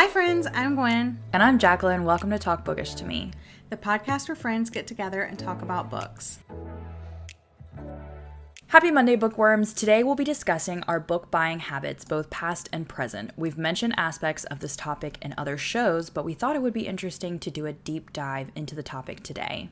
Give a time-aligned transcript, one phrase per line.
[0.00, 0.48] Hi, friends.
[0.54, 2.04] I'm Gwen, And I'm Jacqueline.
[2.04, 3.32] Welcome to Talk Bookish to Me.
[3.68, 6.38] the podcast where friends get together and talk about books.
[8.68, 9.74] Happy Monday, bookworms.
[9.74, 13.32] Today we'll be discussing our book buying habits, both past and present.
[13.36, 16.86] We've mentioned aspects of this topic in other shows, but we thought it would be
[16.86, 19.68] interesting to do a deep dive into the topic today.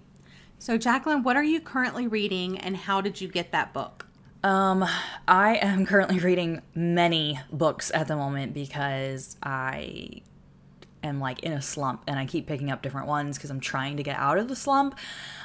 [0.58, 4.07] So, Jacqueline, what are you currently reading and how did you get that book?
[4.44, 4.84] Um,
[5.26, 10.22] I am currently reading many books at the moment because I
[11.02, 13.96] am like in a slump and I keep picking up different ones because I'm trying
[13.96, 14.96] to get out of the slump.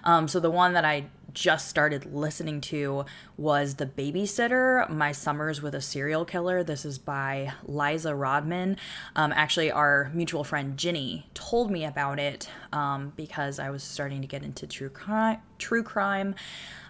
[0.03, 3.05] Um, so the one that I just started listening to
[3.37, 6.63] was The Babysitter My Summers with a Serial Killer.
[6.63, 8.77] This is by Liza Rodman.
[9.15, 14.21] Um, actually, our mutual friend Ginny told me about it um, because I was starting
[14.21, 15.39] to get into true crime.
[15.57, 16.35] True crime.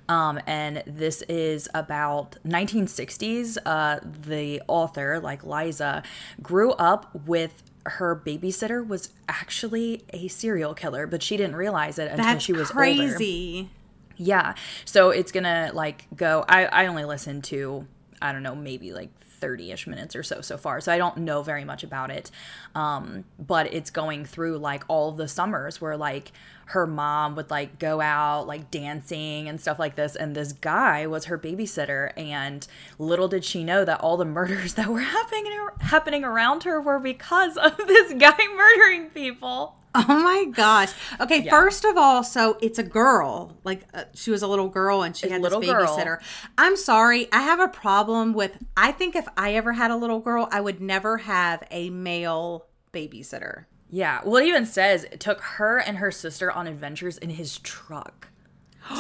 [0.09, 3.57] Um, and this is about 1960s.
[3.65, 6.03] Uh, the author, like Liza,
[6.41, 12.09] grew up with her babysitter was actually a serial killer, but she didn't realize it
[12.11, 12.73] until That's she was older.
[12.73, 13.69] crazy.
[14.15, 14.55] Yeah.
[14.85, 16.45] So it's gonna like go.
[16.47, 17.87] I I only listened to
[18.21, 19.09] I don't know maybe like
[19.41, 22.31] 30ish minutes or so so far so i don't know very much about it
[22.75, 26.31] um, but it's going through like all the summers where like
[26.67, 31.05] her mom would like go out like dancing and stuff like this and this guy
[31.05, 35.45] was her babysitter and little did she know that all the murders that were happening
[35.79, 40.91] happening around her were because of this guy murdering people Oh my gosh.
[41.21, 43.55] Okay, first of all, so it's a girl.
[43.63, 45.85] Like uh, she was a little girl and she had little this girl.
[45.85, 46.17] babysitter.
[46.57, 47.31] I'm sorry.
[47.31, 50.61] I have a problem with I think if I ever had a little girl, I
[50.61, 53.65] would never have a male babysitter.
[53.93, 54.21] Yeah.
[54.25, 58.29] Well, it even says it took her and her sister on adventures in his truck.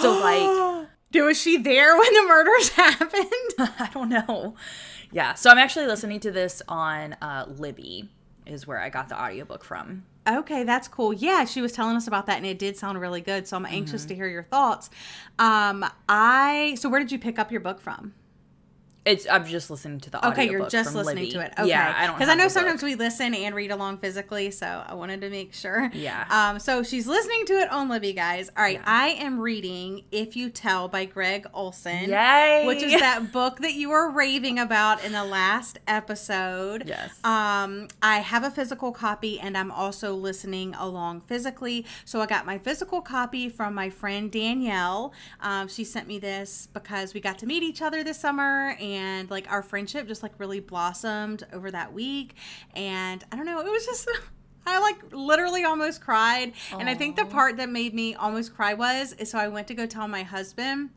[0.01, 0.87] So, like,
[1.19, 3.31] Was she there when the murders happened?
[3.57, 4.53] I don't know.
[5.11, 5.33] Yeah.
[5.33, 8.11] So, I'm actually listening to this on uh, Libby,
[8.45, 10.05] is where I got the audiobook from.
[10.27, 11.11] Okay, that's cool.
[11.11, 13.47] Yeah, she was telling us about that and it did sound really good.
[13.47, 14.89] So I'm anxious to hear your thoughts.
[15.37, 18.13] Um I so where did you pick up your book from?
[19.05, 21.31] It's I'm just listening to the Okay, you're just listening Libby.
[21.31, 21.53] to it.
[21.59, 21.67] Okay.
[21.67, 22.87] Yeah, I don't Because I know sometimes book.
[22.87, 25.91] we listen and read along physically, so I wanted to make sure.
[25.93, 26.25] Yeah.
[26.29, 28.49] Um, so she's listening to it on Libby, guys.
[28.55, 32.09] All right, I am reading If You Tell by Gregg Olsen.
[32.09, 32.63] Yay!
[32.65, 36.83] Which is that book that you were raving about in the last episode.
[36.87, 37.11] Yes.
[37.25, 41.85] Um, I have a physical copy and I'm also listening along physically.
[42.05, 45.11] So I got my physical copy from my friend Danielle.
[45.41, 48.92] Um, she sent me this because we got to meet each other this summer and
[49.29, 52.35] like our friendship just like really blossomed over that week.
[52.75, 54.09] And I don't know, it was just.
[54.65, 56.53] I like literally almost cried.
[56.71, 59.67] And I think the part that made me almost cry was is so I went
[59.67, 60.91] to go tell my husband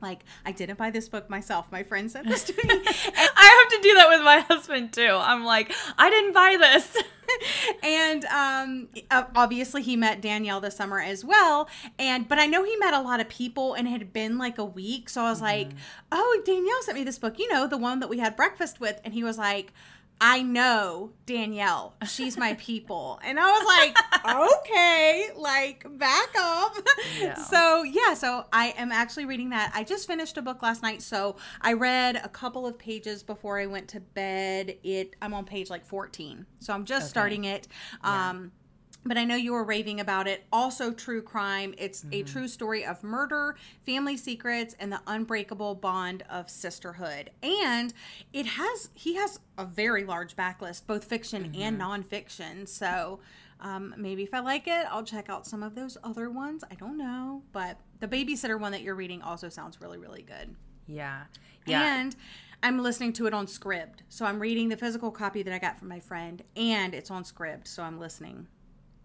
[0.00, 1.70] like I didn't buy this book myself.
[1.72, 2.62] My friend sent this to me.
[2.68, 5.18] And I have to do that with my husband too.
[5.20, 6.96] I'm like, I didn't buy this.
[7.82, 11.68] and um, obviously he met Danielle this summer as well.
[11.98, 14.58] And but I know he met a lot of people, and it had been like
[14.58, 15.08] a week.
[15.08, 15.70] So I was like,
[16.12, 17.38] "Oh, Danielle sent me this book.
[17.38, 19.72] You know, the one that we had breakfast with." And he was like.
[20.20, 21.94] I know Danielle.
[22.06, 23.20] She's my people.
[23.22, 23.96] And I was like,
[24.58, 26.76] okay, like back up.
[27.18, 27.34] Yeah.
[27.34, 29.72] So, yeah, so I am actually reading that.
[29.74, 33.58] I just finished a book last night, so I read a couple of pages before
[33.58, 34.76] I went to bed.
[34.82, 36.46] It I'm on page like 14.
[36.60, 37.68] So I'm just starting it.
[38.02, 38.52] Um
[39.04, 40.44] but I know you were raving about it.
[40.52, 41.74] Also, true crime.
[41.78, 47.30] It's a true story of murder, family secrets, and the unbreakable bond of sisterhood.
[47.42, 47.94] And
[48.32, 52.68] it has, he has a very large backlist, both fiction and nonfiction.
[52.68, 53.20] So
[53.60, 56.62] um, maybe if I like it, I'll check out some of those other ones.
[56.70, 57.42] I don't know.
[57.52, 60.54] But the babysitter one that you're reading also sounds really, really good.
[60.86, 61.24] yeah.
[61.66, 62.00] Yeah.
[62.00, 62.16] And
[62.62, 64.00] I'm listening to it on Scribd.
[64.08, 67.24] So I'm reading the physical copy that I got from my friend, and it's on
[67.24, 67.68] Scribd.
[67.68, 68.48] So I'm listening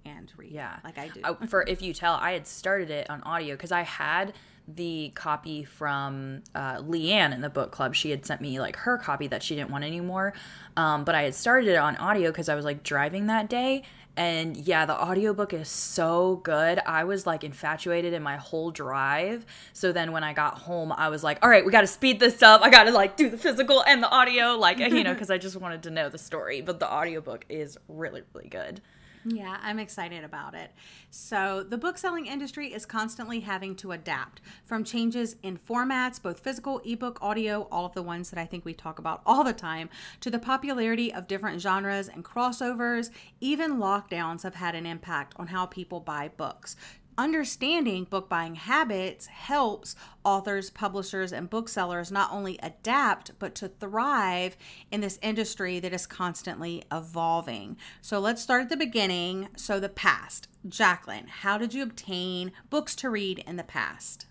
[0.05, 0.55] and reading.
[0.55, 1.21] Yeah, Like I do.
[1.23, 4.33] I- for if you tell, I had started it on audio because I had
[4.67, 7.95] the copy from uh, Leanne in the book club.
[7.95, 10.33] She had sent me like her copy that she didn't want anymore,
[10.77, 13.83] um, but I had started it on audio because I was like driving that day.
[14.15, 16.79] And yeah, the audiobook is so good.
[16.85, 19.43] I was like infatuated in my whole drive.
[19.73, 22.19] So then when I got home, I was like, all right, we got to speed
[22.19, 22.61] this up.
[22.61, 25.39] I got to like do the physical and the audio, like, you know, because I
[25.39, 26.61] just wanted to know the story.
[26.61, 28.81] But the audiobook is really, really good.
[29.25, 30.71] Yeah, I'm excited about it.
[31.09, 36.39] So, the book selling industry is constantly having to adapt from changes in formats, both
[36.39, 39.53] physical, ebook, audio, all of the ones that I think we talk about all the
[39.53, 39.89] time,
[40.21, 43.11] to the popularity of different genres and crossovers.
[43.39, 46.75] Even lockdowns have had an impact on how people buy books.
[47.17, 54.55] Understanding book buying habits helps authors, publishers, and booksellers not only adapt, but to thrive
[54.91, 57.77] in this industry that is constantly evolving.
[58.01, 59.49] So let's start at the beginning.
[59.55, 60.47] So, the past.
[60.67, 64.25] Jacqueline, how did you obtain books to read in the past?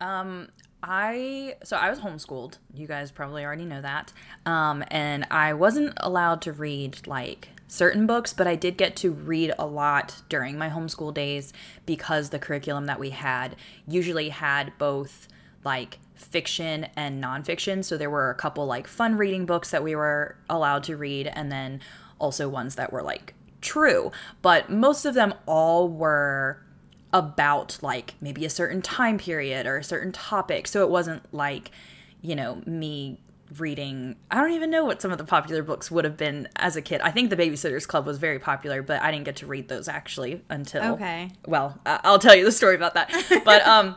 [0.00, 0.48] Um,
[0.82, 2.58] I so I was homeschooled.
[2.74, 4.12] You guys probably already know that.
[4.44, 9.10] Um, and I wasn't allowed to read like certain books, but I did get to
[9.10, 11.52] read a lot during my homeschool days
[11.86, 13.56] because the curriculum that we had
[13.86, 15.26] usually had both
[15.64, 17.84] like fiction and nonfiction.
[17.84, 21.26] So there were a couple like fun reading books that we were allowed to read,
[21.26, 21.80] and then
[22.18, 24.12] also ones that were like true.
[24.40, 26.60] But most of them all were
[27.12, 30.68] about like maybe a certain time period or a certain topic.
[30.68, 31.70] So it wasn't like,
[32.22, 33.20] you know, me
[33.58, 36.76] reading i don't even know what some of the popular books would have been as
[36.76, 37.00] a kid.
[37.02, 39.88] I think the babysitters club was very popular but i didn't get to read those
[39.88, 41.30] actually until okay.
[41.46, 43.10] well i'll tell you the story about that.
[43.44, 43.96] But um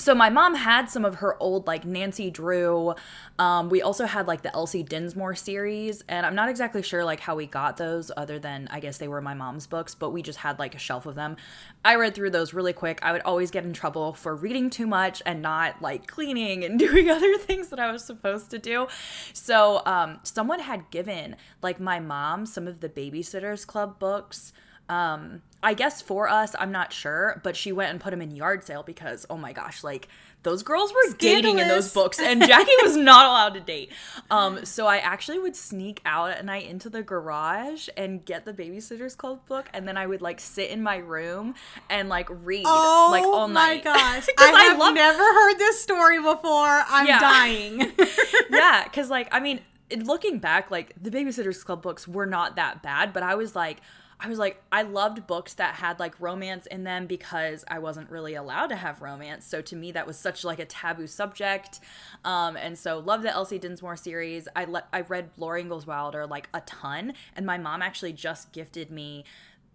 [0.00, 2.94] so my mom had some of her old like Nancy Drew.
[3.38, 7.20] Um, we also had like the Elsie Dinsmore series, and I'm not exactly sure like
[7.20, 10.22] how we got those, other than I guess they were my mom's books, but we
[10.22, 11.36] just had like a shelf of them.
[11.84, 12.98] I read through those really quick.
[13.02, 16.78] I would always get in trouble for reading too much and not like cleaning and
[16.78, 18.88] doing other things that I was supposed to do.
[19.34, 24.52] So um, someone had given like my mom some of the Babysitters Club books
[24.88, 28.34] um i guess for us i'm not sure but she went and put them in
[28.34, 30.08] yard sale because oh my gosh like
[30.42, 31.42] those girls were Scandalous.
[31.42, 33.90] dating in those books and jackie was not allowed to date
[34.30, 38.52] um so i actually would sneak out at night into the garage and get the
[38.54, 41.54] babysitters club book and then i would like sit in my room
[41.90, 44.26] and like read Oh like all night Oh my gosh.
[44.38, 46.82] I, I have love- never heard this story before.
[46.88, 47.18] I'm Yeah.
[47.20, 47.92] dying.
[48.50, 49.60] yeah, because like I mean,
[50.04, 53.80] looking back, like the Babysitters Club books were not that bad, but I was like.
[54.22, 58.10] I was like, I loved books that had like romance in them because I wasn't
[58.10, 59.46] really allowed to have romance.
[59.46, 61.80] So to me, that was such like a taboo subject.
[62.24, 64.46] Um, and so love the Elsie Dinsmore series.
[64.54, 68.52] I le- I read Laura Ingalls Wilder like a ton, and my mom actually just
[68.52, 69.24] gifted me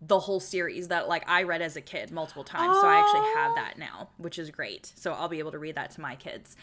[0.01, 2.77] the whole series that like I read as a kid multiple times.
[2.81, 4.91] So I actually have that now, which is great.
[4.95, 6.55] So I'll be able to read that to my kids.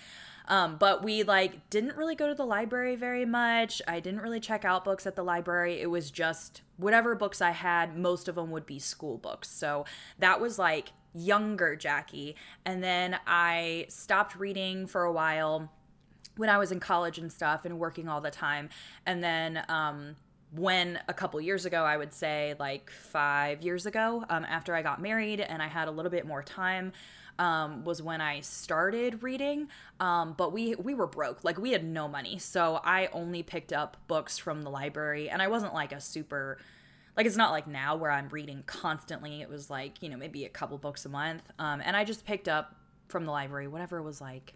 [0.48, 3.80] Um, but we like didn't really go to the library very much.
[3.86, 5.80] I didn't really check out books at the library.
[5.80, 9.48] It was just whatever books I had, most of them would be school books.
[9.48, 9.84] So
[10.18, 12.36] that was like younger Jackie.
[12.64, 15.70] And then I stopped reading for a while
[16.36, 18.68] when I was in college and stuff and working all the time.
[19.06, 20.16] And then um,
[20.54, 24.82] when a couple years ago, I would say like five years ago, um, after I
[24.82, 26.92] got married and I had a little bit more time.
[27.38, 29.68] Um, was when I started reading,
[30.00, 33.72] um, but we we were broke, like we had no money, so I only picked
[33.72, 36.58] up books from the library, and I wasn't like a super,
[37.16, 39.40] like it's not like now where I'm reading constantly.
[39.40, 42.26] It was like you know maybe a couple books a month, um, and I just
[42.26, 42.76] picked up
[43.08, 44.52] from the library whatever was like.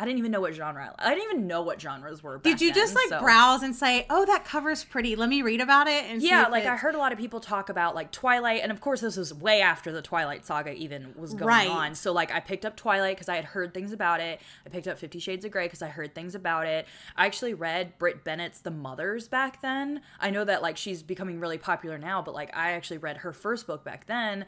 [0.00, 0.94] I didn't even know what genre.
[0.96, 2.38] I didn't even know what genres were.
[2.38, 5.16] Did you just then, like so- browse and say, "Oh, that cover's pretty.
[5.16, 7.68] Let me read about it." And Yeah, like I heard a lot of people talk
[7.68, 11.34] about like Twilight, and of course this was way after the Twilight saga even was
[11.34, 11.68] going Right.
[11.68, 11.94] on.
[11.96, 14.40] So like I picked up Twilight because I had heard things about it.
[14.64, 16.86] I picked up Fifty Shades of Grey because I heard things about it.
[17.16, 20.02] I actually read Brit Bennett's The Mothers back then.
[20.20, 23.32] I know that like she's becoming really popular now, but like I actually read her
[23.32, 24.46] first book back then.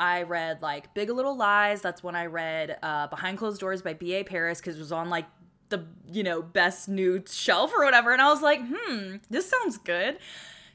[0.00, 1.82] I read like Big Little Lies.
[1.82, 4.24] That's when I read uh, Behind Closed Doors by B.A.
[4.24, 5.26] Paris because it was on like
[5.68, 9.78] the you know best new shelf or whatever, and I was like, hmm, this sounds
[9.78, 10.18] good.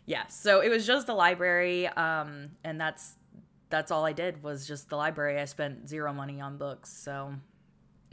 [0.06, 3.16] Yeah, so it was just the library, um, and that's
[3.70, 5.40] that's all I did was just the library.
[5.40, 7.34] I spent zero money on books, so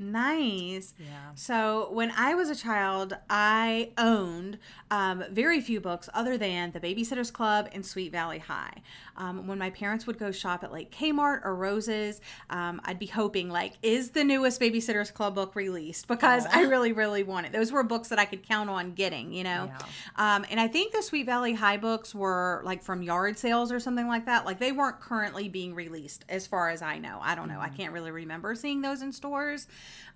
[0.00, 0.94] Nice.
[0.98, 1.06] Yeah.
[1.34, 4.58] So when I was a child, I owned
[4.90, 8.82] um, very few books other than The Babysitter's Club and Sweet Valley High.
[9.18, 13.06] Um, when my parents would go shop at like Kmart or Roses, um, I'd be
[13.06, 16.08] hoping like, is the newest Babysitter's Club book released?
[16.08, 17.52] Because I really, really wanted.
[17.52, 19.34] Those were books that I could count on getting.
[19.34, 19.70] You know.
[19.70, 20.36] Yeah.
[20.36, 23.78] Um, and I think the Sweet Valley High books were like from yard sales or
[23.78, 24.46] something like that.
[24.46, 27.18] Like they weren't currently being released, as far as I know.
[27.20, 27.60] I don't know.
[27.60, 29.66] I can't really remember seeing those in stores.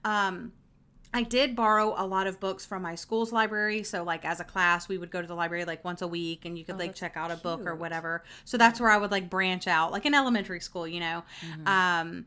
[0.05, 0.53] Um,
[1.13, 3.85] I did borrow a lot of books from my school's library.
[3.85, 6.45] So, like, as a class, we would go to the library like once a week
[6.45, 8.25] and you could like check out a book or whatever.
[8.45, 11.23] So, that's where I would like branch out, like in elementary school, you know.
[11.67, 12.27] Um,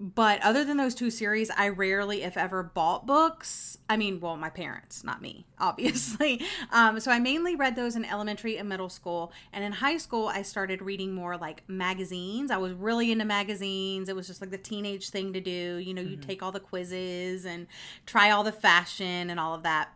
[0.00, 3.78] but other than those two series, I rarely, if ever, bought books.
[3.88, 6.40] I mean, well, my parents, not me, obviously.
[6.70, 9.32] Um, so I mainly read those in elementary and middle school.
[9.52, 12.52] And in high school, I started reading more like magazines.
[12.52, 14.08] I was really into magazines.
[14.08, 15.76] It was just like the teenage thing to do.
[15.78, 17.66] You know, you take all the quizzes and
[18.06, 19.92] try all the fashion and all of that.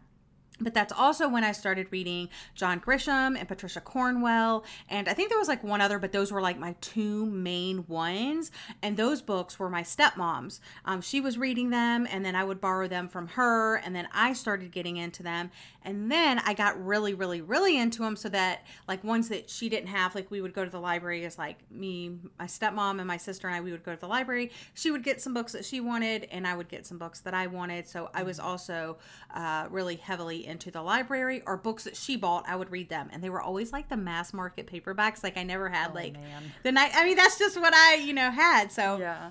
[0.63, 4.65] But that's also when I started reading John Grisham and Patricia Cornwell.
[4.89, 7.85] And I think there was like one other, but those were like my two main
[7.89, 8.51] ones.
[8.83, 10.61] And those books were my stepmom's.
[10.85, 13.77] Um, she was reading them, and then I would borrow them from her.
[13.77, 15.51] And then I started getting into them.
[15.85, 19.69] And then I got really, really, really into them so that like ones that she
[19.69, 23.07] didn't have, like we would go to the library as like me, my stepmom, and
[23.07, 24.51] my sister and I, we would go to the library.
[24.75, 27.35] She would get some books that she wanted, and I would get some books that
[27.35, 27.89] I wanted.
[27.89, 28.99] So I was also
[29.35, 33.09] uh, really heavily into the library or books that she bought, I would read them.
[33.13, 35.25] And they were always like the mass market paperbacks.
[35.25, 36.53] Like I never had Oh, like man.
[36.63, 36.93] the night.
[36.95, 38.71] I mean, that's just what I, you know, had.
[38.71, 39.31] So Yeah.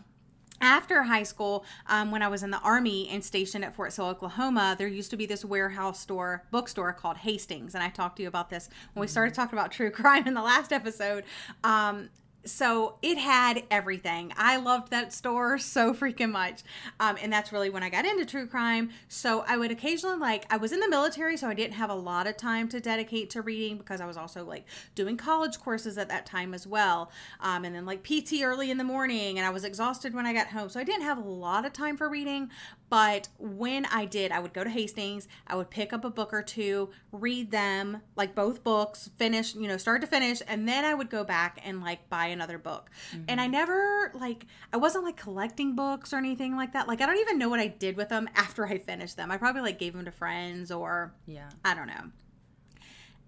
[0.60, 4.06] after high school, um, when I was in the army and stationed at Fort Sill,
[4.08, 8.22] Oklahoma, there used to be this warehouse store, bookstore called Hastings, and I talked to
[8.24, 11.24] you about this when we started talking about true crime in the last episode.
[11.63, 12.10] Um,
[12.45, 14.33] so it had everything.
[14.38, 16.62] I loved that store so freaking much,
[17.00, 18.89] um, and that's really when I got into true crime.
[19.07, 21.95] So I would occasionally like I was in the military, so I didn't have a
[21.95, 25.98] lot of time to dedicate to reading because I was also like doing college courses
[25.98, 29.45] at that time as well, um, and then like PT early in the morning, and
[29.45, 31.98] I was exhausted when I got home, so I didn't have a lot of time
[31.98, 32.50] for reading.
[32.91, 36.33] But when I did, I would go to Hastings, I would pick up a book
[36.33, 40.83] or two, read them, like both books, finish, you know, start to finish, and then
[40.83, 42.89] I would go back and like buy another book.
[43.29, 43.53] And I mm-hmm.
[43.53, 46.89] never like I wasn't like collecting books or anything like that.
[46.89, 49.31] Like I don't even know what I did with them after I finished them.
[49.31, 51.48] I probably like gave them to friends or Yeah.
[51.63, 52.12] I don't know.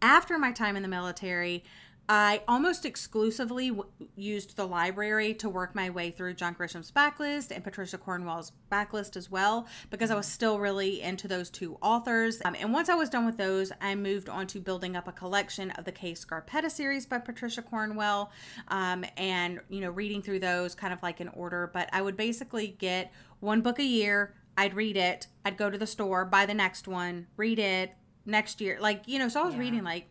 [0.01, 1.63] After my time in the military,
[2.09, 7.49] I almost exclusively w- used the library to work my way through John Grisham's backlist
[7.51, 12.41] and Patricia Cornwell's backlist as well, because I was still really into those two authors.
[12.43, 15.13] Um, and once I was done with those, I moved on to building up a
[15.13, 18.31] collection of the Kay Scarpetta series by Patricia Cornwell,
[18.67, 21.69] um, and you know, reading through those kind of like in order.
[21.73, 24.33] But I would basically get one book a year.
[24.57, 25.27] I'd read it.
[25.45, 27.95] I'd go to the store, buy the next one, read it
[28.25, 28.77] next year.
[28.81, 29.61] Like you know, so I was Yeah.
[29.61, 30.07] reading like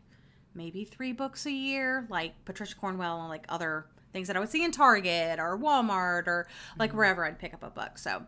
[0.54, 4.50] maybe three books a year, like Patricia Cornwell and like other things that I would
[4.50, 6.98] see in Target or Walmart or like mm-hmm.
[6.98, 7.98] wherever I'd pick up a book.
[7.98, 8.26] So,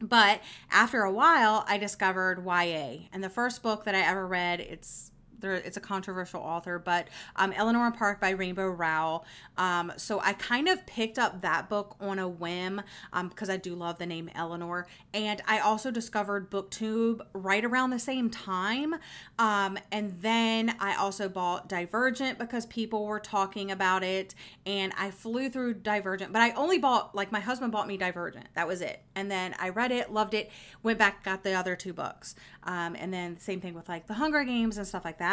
[0.00, 4.60] but after a while, I discovered YA, and the first book that I ever read,
[4.60, 5.10] it's
[5.40, 9.24] there, it's a controversial author, but um, Eleanor and Park by Rainbow Rowell.
[9.56, 13.56] Um, so I kind of picked up that book on a whim um, because I
[13.56, 18.94] do love the name Eleanor, and I also discovered BookTube right around the same time.
[19.38, 25.10] Um, and then I also bought Divergent because people were talking about it, and I
[25.10, 28.46] flew through Divergent, but I only bought like my husband bought me Divergent.
[28.54, 30.50] That was it, and then I read it, loved it,
[30.82, 34.14] went back, got the other two books, um, and then same thing with like the
[34.14, 35.25] Hunger Games and stuff like that.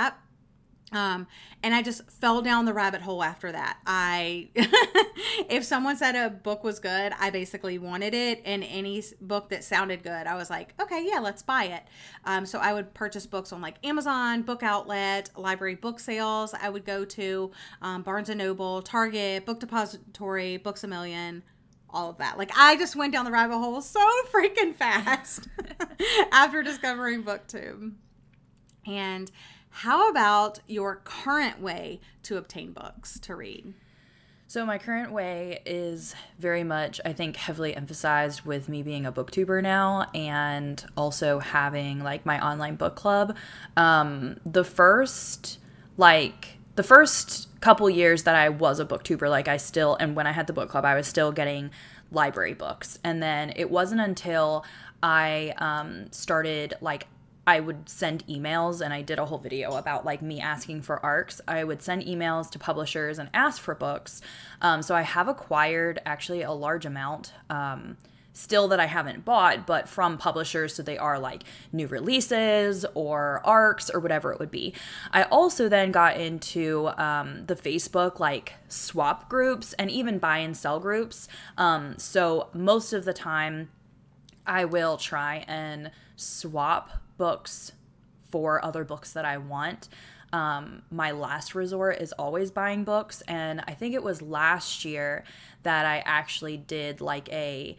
[0.93, 1.27] Um,
[1.63, 3.77] and I just fell down the rabbit hole after that.
[3.85, 4.49] I,
[5.49, 8.41] if someone said a book was good, I basically wanted it.
[8.45, 11.83] And any book that sounded good, I was like, okay, yeah, let's buy it.
[12.25, 16.53] Um, so I would purchase books on like Amazon, Book Outlet, library book sales.
[16.53, 21.43] I would go to um, Barnes and Noble, Target, Book Depository, Books a Million
[21.89, 22.39] all of that.
[22.39, 23.99] Like I just went down the rabbit hole so
[24.33, 25.47] freaking fast
[26.31, 27.93] after discovering BookTube.
[28.85, 29.31] And
[29.73, 33.73] how about your current way to obtain books to read?
[34.45, 39.11] So my current way is very much, I think, heavily emphasized with me being a
[39.11, 43.35] booktuber now and also having like my online book club.
[43.75, 45.57] Um, the first
[45.97, 50.27] like the first couple years that I was a booktuber, like I still and when
[50.27, 51.71] I had the book club, I was still getting
[52.11, 52.99] library books.
[53.03, 54.65] And then it wasn't until
[55.01, 57.07] I um, started like
[57.45, 61.03] I would send emails and I did a whole video about like me asking for
[61.03, 61.41] ARCs.
[61.47, 64.21] I would send emails to publishers and ask for books.
[64.61, 67.33] Um, so I have acquired actually a large amount.
[67.49, 67.97] Um,
[68.33, 73.41] still that I haven't bought, but from publishers, so they are like new releases or
[73.45, 74.73] arcs or whatever it would be.
[75.11, 80.57] I also then got into um, the Facebook like swap groups and even buy and
[80.57, 81.27] sell groups.
[81.57, 83.69] Um, so most of the time,
[84.45, 87.71] I will try and swap books
[88.31, 89.87] for other books that I want.
[90.33, 95.23] Um, my last resort is always buying books, and I think it was last year
[95.61, 97.77] that I actually did like a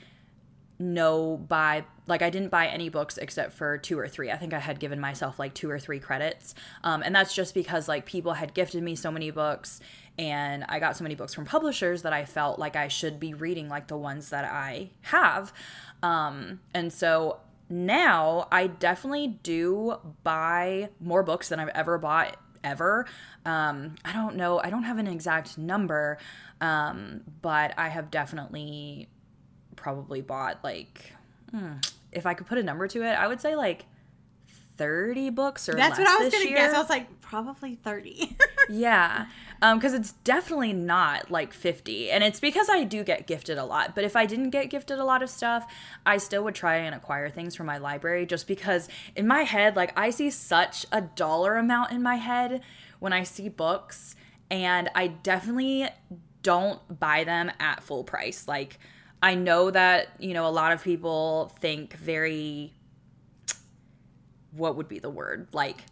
[0.79, 4.31] no buy like i didn't buy any books except for two or three.
[4.31, 6.55] I think i had given myself like two or three credits.
[6.83, 9.81] Um, and that's just because like people had gifted me so many books
[10.19, 13.35] and i got so many books from publishers that i felt like i should be
[13.35, 15.53] reading like the ones that i have.
[16.03, 23.07] Um, and so now i definitely do buy more books than i've ever bought ever
[23.45, 26.19] um, i don't know i don't have an exact number
[26.61, 29.09] um, but i have definitely
[29.77, 31.13] probably bought like
[31.51, 31.73] hmm,
[32.13, 33.85] if I could put a number to it, I would say like
[34.77, 36.59] 30 books or That's less what I was this gonna year.
[36.59, 36.75] guess.
[36.75, 38.37] I was like, probably thirty.
[38.71, 39.27] Yeah.
[39.61, 42.11] Um, because it's definitely not like 50.
[42.11, 43.95] And it's because I do get gifted a lot.
[43.95, 45.71] But if I didn't get gifted a lot of stuff,
[46.07, 49.77] I still would try and acquire things from my library just because in my head,
[49.77, 52.63] like I see such a dollar amount in my head
[53.01, 54.17] when I see books.
[54.51, 55.89] And I definitely
[56.43, 58.49] don't buy them at full price.
[58.49, 58.79] Like,
[59.23, 62.73] I know that, you know, a lot of people think very,
[64.53, 65.49] what would be the word?
[65.53, 65.85] Like,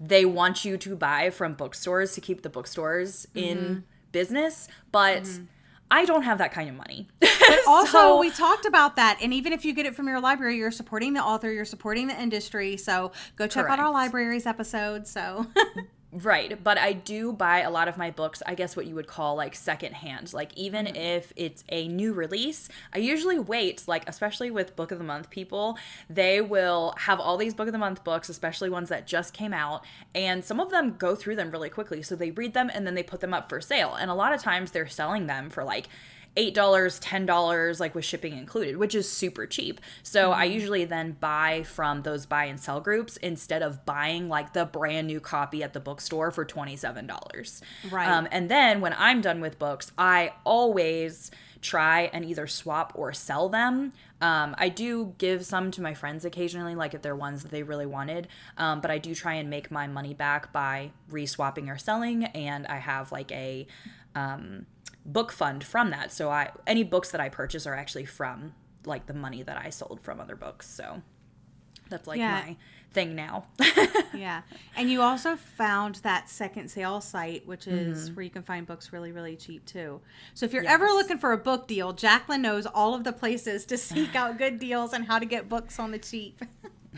[0.00, 3.78] they want you to buy from bookstores to keep the bookstores in mm-hmm.
[4.12, 5.44] business, but mm-hmm.
[5.90, 7.08] I don't have that kind of money.
[7.66, 10.56] also, So- we talked about that, and even if you get it from your library,
[10.56, 12.76] you're supporting the author, you're supporting the industry.
[12.76, 15.06] So go check out our libraries episode.
[15.06, 15.46] So
[16.16, 19.08] Right, but I do buy a lot of my books, I guess what you would
[19.08, 20.32] call like secondhand.
[20.32, 20.94] Like even mm-hmm.
[20.94, 25.28] if it's a new release, I usually wait, like especially with book of the month
[25.28, 25.76] people,
[26.08, 29.52] they will have all these book of the month books, especially ones that just came
[29.52, 32.00] out, and some of them go through them really quickly.
[32.00, 33.94] So they read them and then they put them up for sale.
[33.94, 35.88] And a lot of times they're selling them for like
[36.36, 39.80] eight dollars, ten dollars, like with shipping included, which is super cheap.
[40.02, 44.52] So I usually then buy from those buy and sell groups instead of buying like
[44.52, 47.62] the brand new copy at the bookstore for twenty seven dollars.
[47.90, 48.08] Right.
[48.08, 53.12] Um, and then when I'm done with books, I always try and either swap or
[53.14, 53.92] sell them.
[54.20, 57.62] Um, I do give some to my friends occasionally, like if they're ones that they
[57.62, 58.28] really wanted.
[58.58, 62.24] Um, but I do try and make my money back by reswapping or selling.
[62.24, 63.66] And I have like a
[64.14, 64.66] um,
[65.06, 66.12] book fund from that.
[66.12, 68.54] So I any books that I purchase are actually from
[68.86, 70.68] like the money that I sold from other books.
[70.68, 71.02] So
[71.90, 72.42] that's like Yeah.
[72.46, 72.56] my
[72.92, 73.46] thing now.
[74.14, 74.42] yeah,
[74.76, 78.14] and you also found that second sale site, which is Mm-hmm.
[78.14, 80.00] where you can find books really, really cheap too.
[80.34, 83.64] So if you're ever looking for a book deal, Jacqueline knows all of the places
[83.66, 86.40] to seek out good deals and how to get books on the cheap.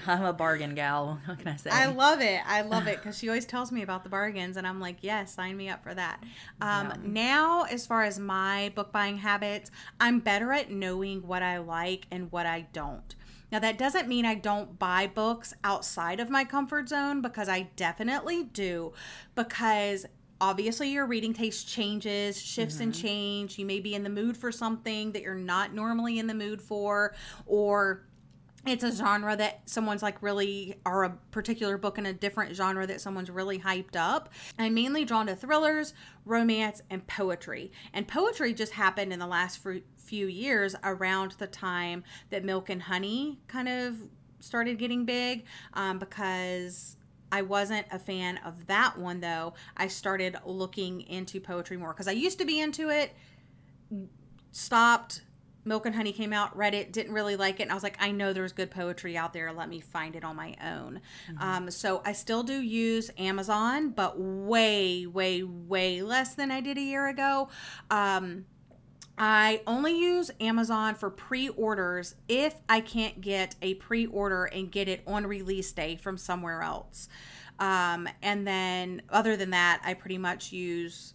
[0.06, 1.20] I'm a bargain gal.
[1.26, 1.70] What can I say?
[1.70, 2.40] I love it.
[2.46, 5.34] I love it because she always tells me about the bargains, and I'm like, yes,
[5.34, 6.22] sign me up for that.
[6.60, 11.58] Um, Now, as far as my book buying habits, I'm better at knowing what I
[11.58, 13.14] like and what I don't.
[13.52, 17.68] Now, that doesn't mean I don't buy books outside of my comfort zone because I
[17.76, 18.92] definitely do.
[19.36, 20.04] Because
[20.40, 23.56] obviously, your reading taste changes, shifts and change.
[23.58, 26.60] You may be in the mood for something that you're not normally in the mood
[26.60, 27.14] for,
[27.47, 28.02] or
[28.68, 32.86] it's a genre that someone's like really or a particular book in a different genre
[32.86, 38.52] that someone's really hyped up i'm mainly drawn to thrillers romance and poetry and poetry
[38.52, 39.60] just happened in the last
[39.96, 43.96] few years around the time that milk and honey kind of
[44.40, 46.96] started getting big um, because
[47.32, 49.54] I wasn't a fan of that one though.
[49.76, 53.12] I started looking into poetry more because I used to be into it,
[54.52, 55.22] stopped.
[55.66, 57.96] Milk and Honey came out, read it, didn't really like it, and I was like,
[58.00, 59.52] I know there's good poetry out there.
[59.52, 61.00] Let me find it on my own.
[61.40, 66.78] Um, so I still do use Amazon, but way, way, way less than I did
[66.78, 67.48] a year ago.
[67.90, 68.46] Um,
[69.18, 74.70] I only use Amazon for pre orders if I can't get a pre order and
[74.70, 77.08] get it on release day from somewhere else.
[77.58, 81.14] Um, and then, other than that, I pretty much use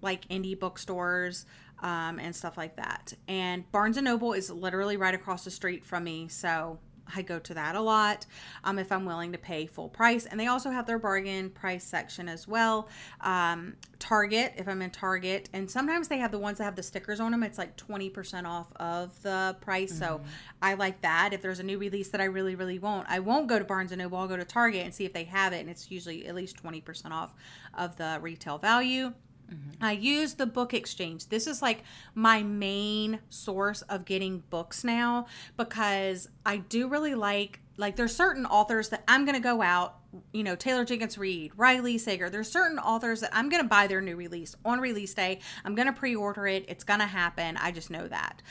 [0.00, 1.46] like indie bookstores
[1.82, 3.12] um, and stuff like that.
[3.28, 6.78] And Barnes and Noble is literally right across the street from me, so
[7.14, 8.26] I go to that a lot
[8.64, 10.26] um, if I'm willing to pay full price.
[10.26, 12.88] And they also have their bargain price section as well.
[13.20, 16.82] Um, Target, if I'm in Target, and sometimes they have the ones that have the
[16.82, 17.42] stickers on them.
[17.42, 19.96] It's like 20% off of the price.
[19.96, 20.20] So
[20.60, 21.32] I like that.
[21.32, 23.92] If there's a new release that I really, really want, I won't go to Barnes
[23.92, 24.18] and Noble.
[24.18, 25.60] I'll go to Target and see if they have it.
[25.60, 27.34] And it's usually at least 20% off
[27.74, 29.12] of the retail value.
[29.52, 29.84] Mm-hmm.
[29.84, 31.28] I use the book exchange.
[31.28, 31.84] This is like
[32.14, 38.46] my main source of getting books now because I do really like like there's certain
[38.46, 39.96] authors that I'm going to go out,
[40.32, 42.28] you know, Taylor Jenkins Reid, Riley Sager.
[42.28, 45.40] There's certain authors that I'm going to buy their new release on release day.
[45.64, 46.66] I'm going to pre-order it.
[46.68, 47.56] It's going to happen.
[47.56, 48.42] I just know that.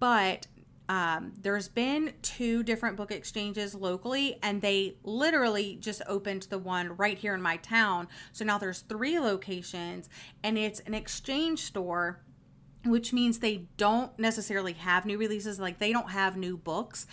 [0.00, 0.48] But
[0.88, 6.96] um, there's been two different book exchanges locally and they literally just opened the one
[6.96, 8.08] right here in my town.
[8.32, 10.08] So now there's three locations
[10.42, 12.20] and it's an exchange store
[12.84, 15.58] which means they don't necessarily have new releases.
[15.58, 17.06] Like they don't have new books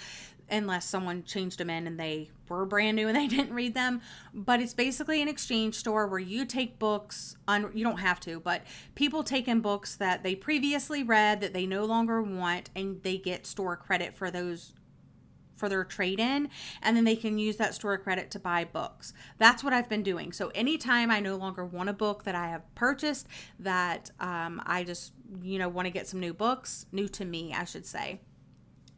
[0.53, 4.01] unless someone changed them in and they were brand new and they didn't read them
[4.33, 8.39] but it's basically an exchange store where you take books on you don't have to
[8.39, 8.63] but
[8.95, 13.17] people take in books that they previously read that they no longer want and they
[13.17, 14.73] get store credit for those
[15.55, 16.49] for their trade in
[16.81, 19.13] and then they can use that store credit to buy books.
[19.37, 20.33] That's what I've been doing.
[20.33, 23.27] So anytime I no longer want a book that I have purchased
[23.59, 27.53] that um, I just you know want to get some new books, new to me,
[27.53, 28.19] I should say.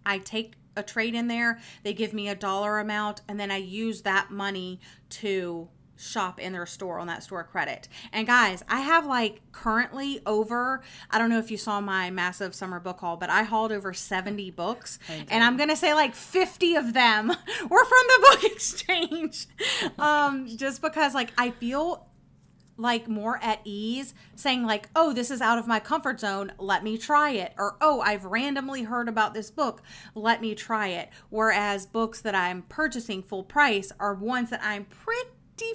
[0.07, 3.57] I take a trade in there, they give me a dollar amount, and then I
[3.57, 7.87] use that money to shop in their store on that store credit.
[8.11, 12.53] And guys, I have like currently over, I don't know if you saw my massive
[12.53, 14.99] summer book haul, but I hauled over 70 books.
[15.29, 17.27] And I'm going to say like 50 of them
[17.69, 19.47] were from the book exchange.
[19.97, 22.07] um, just because like I feel
[22.77, 26.83] like more at ease saying like oh this is out of my comfort zone let
[26.83, 29.81] me try it or oh i've randomly heard about this book
[30.13, 31.09] let me try it.
[31.29, 35.29] Whereas books that i'm purchasing full price are ones that i'm pretty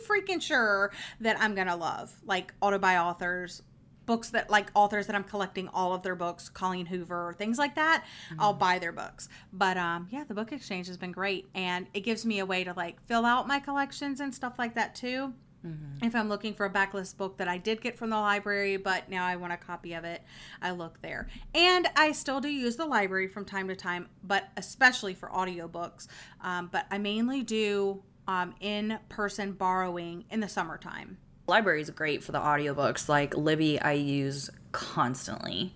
[0.07, 3.63] freaking sure that i'm gonna love like autobi authors
[4.07, 7.75] books that like authors that i'm collecting all of their books colleen hoover things like
[7.77, 8.41] that mm-hmm.
[8.41, 9.29] i'll buy their books.
[9.53, 12.65] But um yeah the book exchange has been great and it gives me a way
[12.65, 15.33] to like fill out my collections and stuff like that too
[15.67, 16.05] Mm-hmm.
[16.05, 19.09] If I'm looking for a backlist book that I did get from the library, but
[19.11, 20.23] now I want a copy of it,
[20.63, 21.29] I look there.
[21.55, 26.07] And I still do use the library from time to time, but especially for audiobooks.
[26.41, 31.19] Um, but I mainly do um, in person borrowing in the summertime.
[31.47, 33.09] Library is great for the audiobooks.
[33.09, 35.75] Like Libby, I use constantly.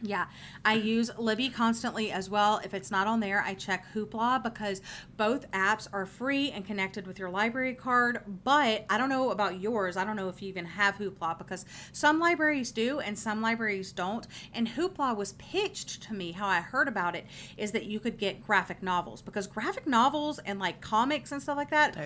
[0.00, 0.26] Yeah,
[0.64, 2.60] I use Libby constantly as well.
[2.62, 4.80] If it's not on there, I check Hoopla because
[5.16, 8.22] both apps are free and connected with your library card.
[8.44, 9.96] But I don't know about yours.
[9.96, 13.92] I don't know if you even have Hoopla because some libraries do and some libraries
[13.92, 14.26] don't.
[14.54, 16.32] And Hoopla was pitched to me.
[16.32, 20.38] How I heard about it is that you could get graphic novels because graphic novels
[20.40, 21.96] and like comics and stuff like that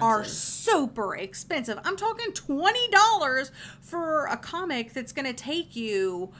[0.00, 1.78] are super expensive.
[1.84, 6.32] I'm talking $20 for a comic that's going to take you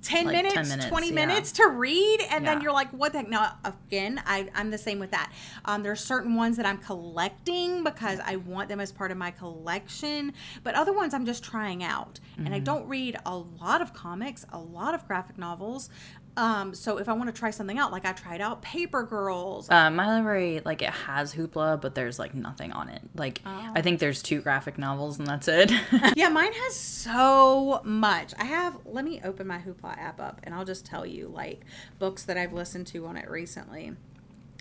[0.00, 1.14] 10, like minutes, 10 minutes, 20 yeah.
[1.14, 2.54] minutes to read and yeah.
[2.54, 5.32] then you're like what the heck now again I, i'm the same with that
[5.64, 9.16] um, there are certain ones that i'm collecting because i want them as part of
[9.16, 12.46] my collection but other ones i'm just trying out mm-hmm.
[12.46, 12.64] and i mm-hmm.
[12.64, 15.90] don't read a lot of comics a lot of graphic novels
[16.36, 19.70] um, so if I want to try something out, like I tried out Paper Girls.
[19.70, 23.02] Uh, my library, like it has Hoopla, but there's like nothing on it.
[23.14, 23.72] Like oh.
[23.74, 25.70] I think there's two graphic novels and that's it.
[26.16, 28.32] yeah, mine has so much.
[28.38, 28.78] I have.
[28.86, 31.66] Let me open my Hoopla app up, and I'll just tell you like
[31.98, 33.92] books that I've listened to on it recently.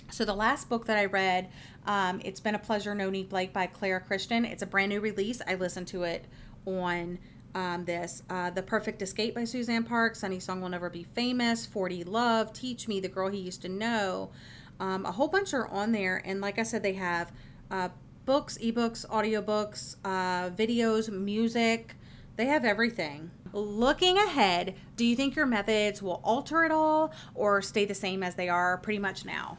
[0.10, 1.50] So the last book that I read,
[1.86, 4.44] um, it's been a pleasure, Noni Blake by Clara Christian.
[4.44, 5.42] It's a brand new release.
[5.48, 6.26] I listened to it
[6.66, 7.18] on
[7.56, 11.66] um, this uh, The Perfect Escape by Suzanne Park, Sunny Song Will Never Be Famous,
[11.66, 14.32] 40 Love, Teach Me, The Girl He Used to Know.
[14.80, 16.22] Um, a whole bunch are on there.
[16.26, 17.32] And like I said, they have
[17.70, 17.90] uh,
[18.26, 21.96] books, ebooks, audiobooks, uh, videos, music.
[22.38, 23.32] They have everything.
[23.54, 28.24] Looking ahead, do you think your methods will alter at all or stay the same
[28.24, 29.58] as they are pretty much now?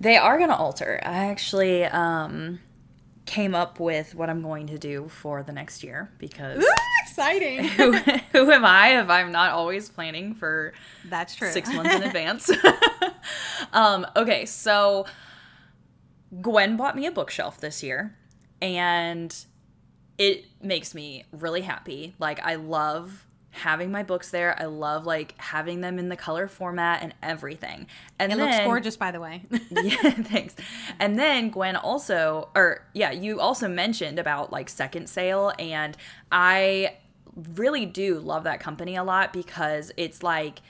[0.00, 0.98] They are going to alter.
[1.04, 2.60] I actually um,
[3.26, 6.72] came up with what I'm going to do for the next year because Ooh,
[7.10, 7.64] exciting.
[7.64, 7.92] who,
[8.32, 10.72] who am I if I'm not always planning for
[11.08, 12.50] that's true six months in advance?
[13.72, 15.06] um, okay, so
[16.40, 18.16] Gwen bought me a bookshelf this year,
[18.62, 19.34] and
[20.18, 22.14] it makes me really happy.
[22.18, 24.58] Like I love having my books there.
[24.60, 27.86] I love like having them in the color format and everything.
[28.18, 29.44] And it then, looks gorgeous, by the way.
[29.70, 30.54] yeah, thanks.
[30.98, 35.96] And then Gwen also, or yeah, you also mentioned about like second sale, and
[36.30, 36.96] I
[37.54, 40.60] really do love that company a lot because it's like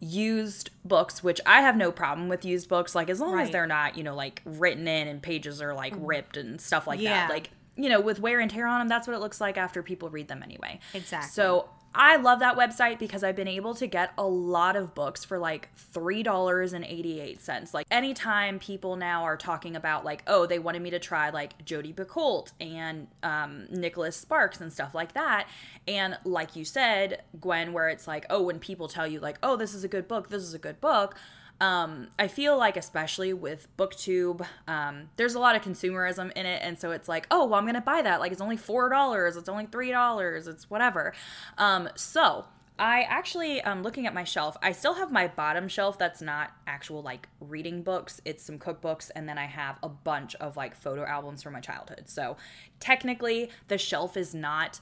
[0.00, 3.42] used books which i have no problem with used books like as long right.
[3.42, 6.06] as they're not you know like written in and pages are like mm-hmm.
[6.06, 7.26] ripped and stuff like yeah.
[7.26, 9.58] that like you know with wear and tear on them that's what it looks like
[9.58, 13.74] after people read them anyway exactly so I love that website because I've been able
[13.74, 17.74] to get a lot of books for like $3.88.
[17.74, 21.64] Like anytime people now are talking about like, oh, they wanted me to try like
[21.64, 25.48] Jodi Picoult and um, Nicholas Sparks and stuff like that.
[25.88, 29.56] And like you said, Gwen, where it's like, oh, when people tell you like, oh,
[29.56, 31.16] this is a good book, this is a good book
[31.60, 36.60] um, I feel like, especially with BookTube, um, there's a lot of consumerism in it.
[36.62, 38.20] And so it's like, oh, well, I'm going to buy that.
[38.20, 41.12] Like, it's only $4, it's only $3, it's whatever.
[41.56, 42.44] Um, so
[42.78, 46.52] I actually, um, looking at my shelf, I still have my bottom shelf that's not
[46.68, 48.20] actual like reading books.
[48.24, 51.60] It's some cookbooks, and then I have a bunch of like photo albums from my
[51.60, 52.04] childhood.
[52.06, 52.36] So
[52.78, 54.78] technically, the shelf is not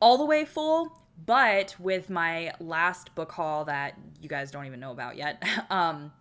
[0.00, 4.80] all the way full, but with my last book haul that you guys don't even
[4.80, 6.12] know about yet, um,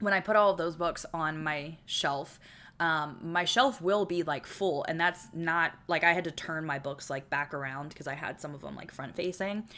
[0.00, 2.40] when I put all of those books on my shelf,
[2.80, 6.64] um, my shelf will be like full, and that's not like I had to turn
[6.64, 9.68] my books like back around because I had some of them like front facing,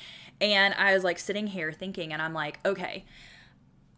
[0.40, 3.04] and I was like sitting here thinking, and I'm like, okay,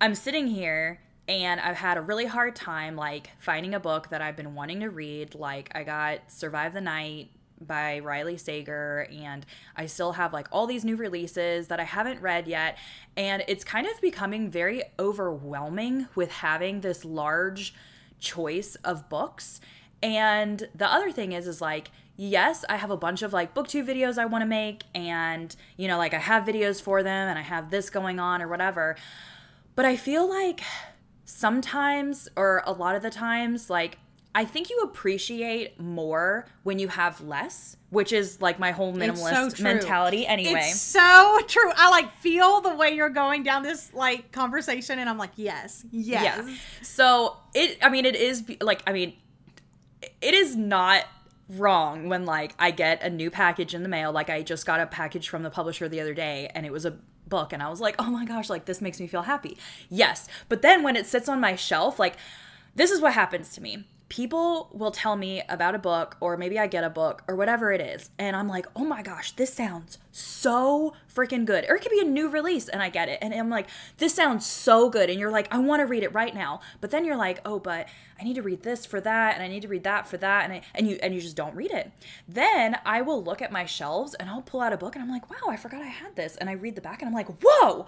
[0.00, 4.22] I'm sitting here and I've had a really hard time like finding a book that
[4.22, 5.34] I've been wanting to read.
[5.34, 10.66] Like I got Survive the Night by Riley Sager, and I still have like all
[10.66, 12.78] these new releases that I haven't read yet.
[13.16, 17.74] And it's kind of becoming very overwhelming with having this large
[18.18, 19.60] choice of books.
[20.02, 23.86] And the other thing is, is like, yes, I have a bunch of like booktube
[23.86, 27.38] videos I want to make, and you know, like I have videos for them, and
[27.38, 28.96] I have this going on or whatever.
[29.74, 30.62] But I feel like
[31.24, 33.98] sometimes, or a lot of the times, like
[34.36, 39.56] I think you appreciate more when you have less, which is like my whole minimalist
[39.56, 40.60] so mentality anyway.
[40.60, 41.72] It's so true.
[41.74, 45.86] I like feel the way you're going down this like conversation and I'm like, yes.
[45.90, 46.44] Yes.
[46.46, 46.54] Yeah.
[46.82, 49.14] So, it I mean it is like I mean
[50.20, 51.06] it is not
[51.48, 54.12] wrong when like I get a new package in the mail.
[54.12, 56.84] Like I just got a package from the publisher the other day and it was
[56.84, 59.56] a book and I was like, "Oh my gosh, like this makes me feel happy."
[59.88, 60.28] Yes.
[60.50, 62.16] But then when it sits on my shelf, like
[62.74, 66.58] this is what happens to me people will tell me about a book or maybe
[66.58, 69.52] I get a book or whatever it is and I'm like, "Oh my gosh, this
[69.52, 73.18] sounds so freaking good." Or it could be a new release and I get it
[73.20, 76.14] and I'm like, "This sounds so good." And you're like, "I want to read it
[76.14, 77.88] right now." But then you're like, "Oh, but
[78.20, 80.44] I need to read this for that and I need to read that for that."
[80.44, 81.90] And I, and you and you just don't read it.
[82.28, 85.10] Then I will look at my shelves and I'll pull out a book and I'm
[85.10, 87.28] like, "Wow, I forgot I had this." And I read the back and I'm like,
[87.42, 87.86] "Whoa!"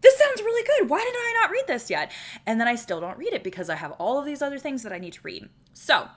[0.00, 0.88] This sounds really good.
[0.88, 2.10] Why did I not read this yet?
[2.46, 4.82] And then I still don't read it because I have all of these other things
[4.82, 5.48] that I need to read.
[5.72, 6.08] So,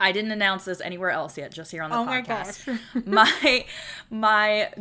[0.00, 2.78] I didn't announce this anywhere else yet, just here on the oh podcast.
[3.06, 3.64] My, my
[4.10, 4.72] my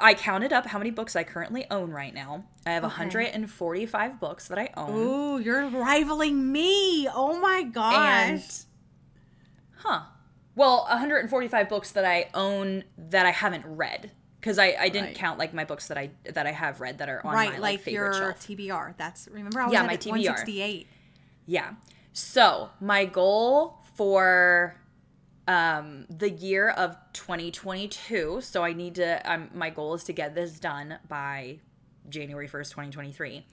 [0.00, 2.44] I counted up how many books I currently own right now.
[2.64, 2.92] I have okay.
[2.92, 4.94] 145 books that I own.
[4.94, 7.08] Ooh, you're rivaling me.
[7.08, 7.94] Oh my gosh.
[7.94, 8.64] And,
[9.76, 10.00] huh.
[10.54, 14.10] Well, 145 books that I own that I haven't read
[14.46, 15.16] because I, I didn't right.
[15.16, 17.52] count like my books that I that I have read that are on right, my
[17.54, 18.46] like, like favorite your shelf.
[18.46, 18.96] TBR.
[18.96, 20.10] That's remember I was yeah, my TBR.
[20.10, 20.86] 168.
[21.46, 21.74] Yeah.
[22.12, 24.76] So my goal for
[25.48, 30.34] um the year of 2022 so i need to um, my goal is to get
[30.34, 31.56] this done by
[32.08, 33.46] january 1st 2023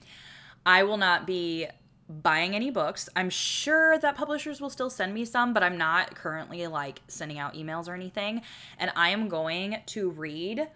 [0.66, 1.68] i will not be
[2.08, 6.16] buying any books i'm sure that publishers will still send me some but i'm not
[6.16, 8.42] currently like sending out emails or anything
[8.80, 10.66] and i am going to read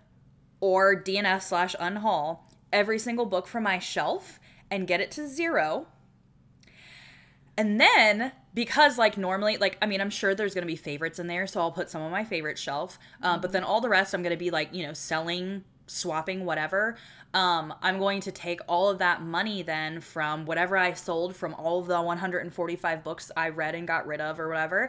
[0.61, 2.41] or DNF slash unhaul
[2.73, 4.39] every single book from my shelf
[4.71, 5.87] and get it to zero.
[7.57, 11.27] And then, because like normally, like, I mean, I'm sure there's gonna be favorites in
[11.27, 12.99] there, so I'll put some on my favorite shelf.
[13.23, 16.97] Um, but then all the rest, I'm gonna be like, you know, selling, swapping, whatever.
[17.35, 21.53] Um, I'm going to take all of that money then from whatever I sold from
[21.55, 24.89] all of the 145 books I read and got rid of or whatever,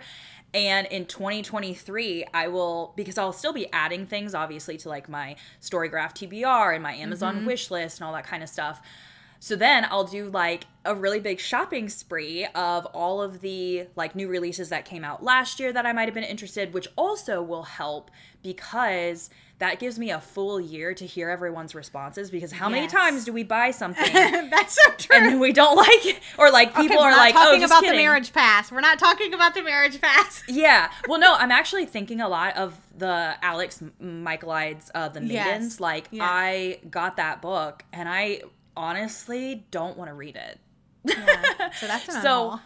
[0.53, 5.35] and in 2023, I will, because I'll still be adding things, obviously, to like my
[5.61, 7.45] Storygraph TBR and my Amazon mm-hmm.
[7.45, 8.81] wish list and all that kind of stuff.
[9.39, 14.15] So then I'll do like a really big shopping spree of all of the like
[14.15, 17.41] new releases that came out last year that I might have been interested, which also
[17.41, 18.11] will help
[18.43, 22.75] because that gives me a full year to hear everyone's responses because how yes.
[22.75, 24.11] many times do we buy something
[24.49, 27.45] that's so true and we don't like it or like people okay, are like oh,
[27.45, 27.97] talking oh, about kidding.
[27.97, 31.85] the marriage pact we're not talking about the marriage pact yeah well no i'm actually
[31.85, 35.79] thinking a lot of the alex michaelides uh the maidens yes.
[35.79, 36.25] like yeah.
[36.25, 38.41] i got that book and i
[38.75, 40.59] honestly don't want to read it
[41.03, 41.71] yeah.
[41.79, 42.59] so that's an so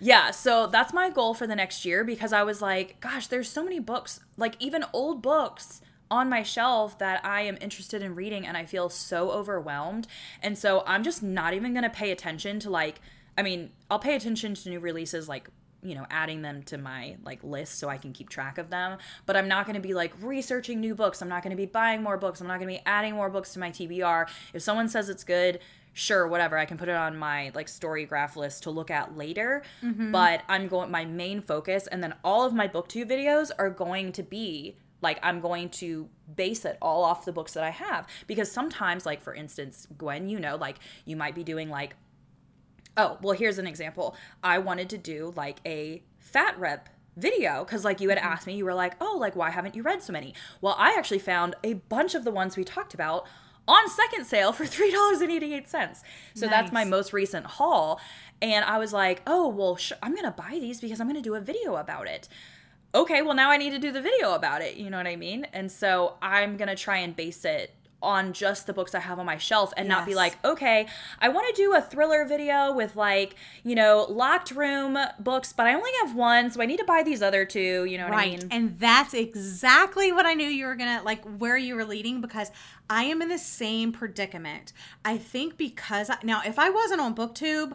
[0.00, 3.48] yeah, so that's my goal for the next year because I was like, gosh, there's
[3.48, 5.80] so many books, like even old books
[6.10, 10.06] on my shelf that I am interested in reading and I feel so overwhelmed.
[10.42, 13.00] And so I'm just not even going to pay attention to like
[13.36, 15.48] I mean, I'll pay attention to new releases like
[15.80, 18.98] you know adding them to my like list so i can keep track of them.
[19.26, 21.22] But i'm not going to be like researching new books.
[21.22, 22.40] I'm not going to be buying more books.
[22.40, 25.24] I'm not going to be adding more books to my tbr if someone says it's
[25.24, 25.60] good
[25.92, 26.56] sure whatever.
[26.56, 29.62] I can put it on my like story graph list to look at later.
[29.84, 30.10] Mm-hmm.
[30.10, 34.10] but i'm going my main focus and then all of my booktube videos are going
[34.12, 38.06] to be like i'm going to base it all off the books that i have.
[38.26, 41.94] Because sometimes like for instance gwen you know like you might be doing like
[42.98, 44.14] oh well here's an example.
[44.42, 48.28] I wanted to do like a fat rep video because like you had mm-hmm.
[48.28, 50.34] asked me you were like oh like why haven't you read so many?
[50.60, 53.26] Well i actually found a bunch of the ones we talked about
[53.66, 56.02] on second sale for $3.88 so nice.
[56.34, 58.00] that's my most recent haul.
[58.40, 61.34] And i was like oh well sh- i'm gonna buy these because i'm gonna do
[61.34, 62.28] a video about it
[62.94, 64.76] okay, well, now I need to do the video about it.
[64.76, 65.46] You know what I mean?
[65.52, 69.18] And so I'm going to try and base it on just the books I have
[69.18, 69.96] on my shelf and yes.
[69.96, 70.86] not be like, okay,
[71.18, 75.66] I want to do a thriller video with like, you know, locked room books, but
[75.66, 78.12] I only have one, so I need to buy these other two, you know what
[78.12, 78.28] right.
[78.28, 78.48] I mean?
[78.52, 82.20] And that's exactly what I knew you were going to like where you were leading
[82.20, 82.52] because
[82.88, 84.72] I am in the same predicament.
[85.04, 87.72] I think because I, now if I wasn't on booktube,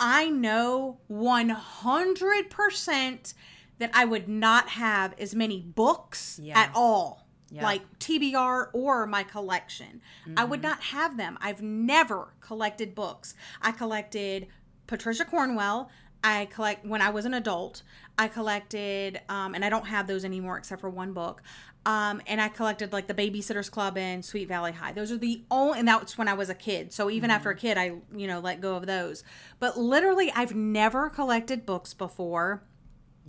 [0.00, 3.34] I know 100%
[3.78, 6.58] that I would not have as many books Yeah.
[6.58, 7.26] at all.
[7.50, 7.62] Yeah.
[7.62, 10.00] Like TBR or my collection.
[10.36, 10.68] I would Mm-hmm.
[10.68, 11.38] not have them.
[11.40, 13.34] I've never collected books.
[13.62, 14.48] I collected
[14.86, 15.88] Patricia Cornwell.
[16.24, 17.82] I collect when I was an adult.
[18.18, 21.42] I collected, um, and I don't have those anymore except for one book.
[21.84, 24.90] Um, and I collected like the Babysitters Club and Sweet Valley High.
[24.90, 26.92] Those are the only, and that's when I was a kid.
[26.92, 29.22] So even after a kid, I you know let go of those.
[29.60, 32.64] But literally, I've never collected books before.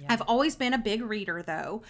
[0.10, 1.81] I've always been a big reader though.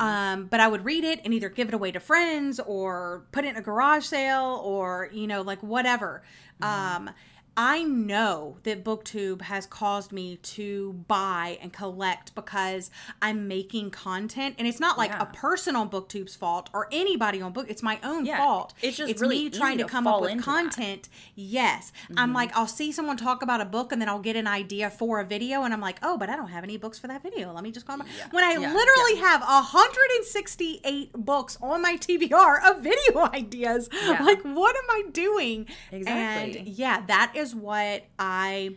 [0.00, 3.44] Um, but I would read it and either give it away to friends or put
[3.44, 6.22] it in a garage sale or, you know, like whatever.
[6.62, 7.10] Um,
[7.56, 12.90] I know that BookTube has caused me to buy and collect because
[13.22, 15.22] I'm making content, and it's not like Yeah.
[15.22, 17.66] a person on BookTube's fault or anybody on Book.
[17.68, 18.74] It's my own Yeah, fault.
[18.82, 20.50] it's just it's really me trying to come up with into that.
[20.50, 21.08] content.
[21.36, 22.34] Yes, I'm mm-hmm.
[22.36, 25.20] like I'll see someone talk about a book, and then I'll get an idea for
[25.20, 27.52] a video, and I'm like, oh, but I don't have any books for that video.
[27.52, 27.96] Let me just go.
[27.96, 34.22] My-" When I Yeah, literally have 168 books on my TBR of video ideas, Yeah.
[34.22, 35.66] like what am I doing?
[35.92, 36.58] Exactly.
[36.58, 38.76] And yeah, that is what I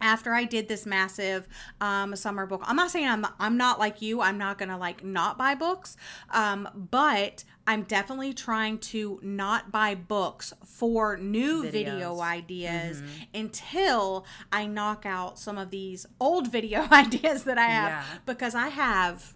[0.00, 1.46] after I did this massive
[1.80, 4.20] um, summer book, I'm not saying I'm I'm not like you.
[4.20, 5.96] I'm not gonna like not buy books,
[6.30, 13.22] um, but I'm definitely trying to not buy books for new video ideas Mm-hmm.
[13.46, 18.04] until I knock out some of these old video ideas that I have Yeah.
[18.26, 19.34] because I have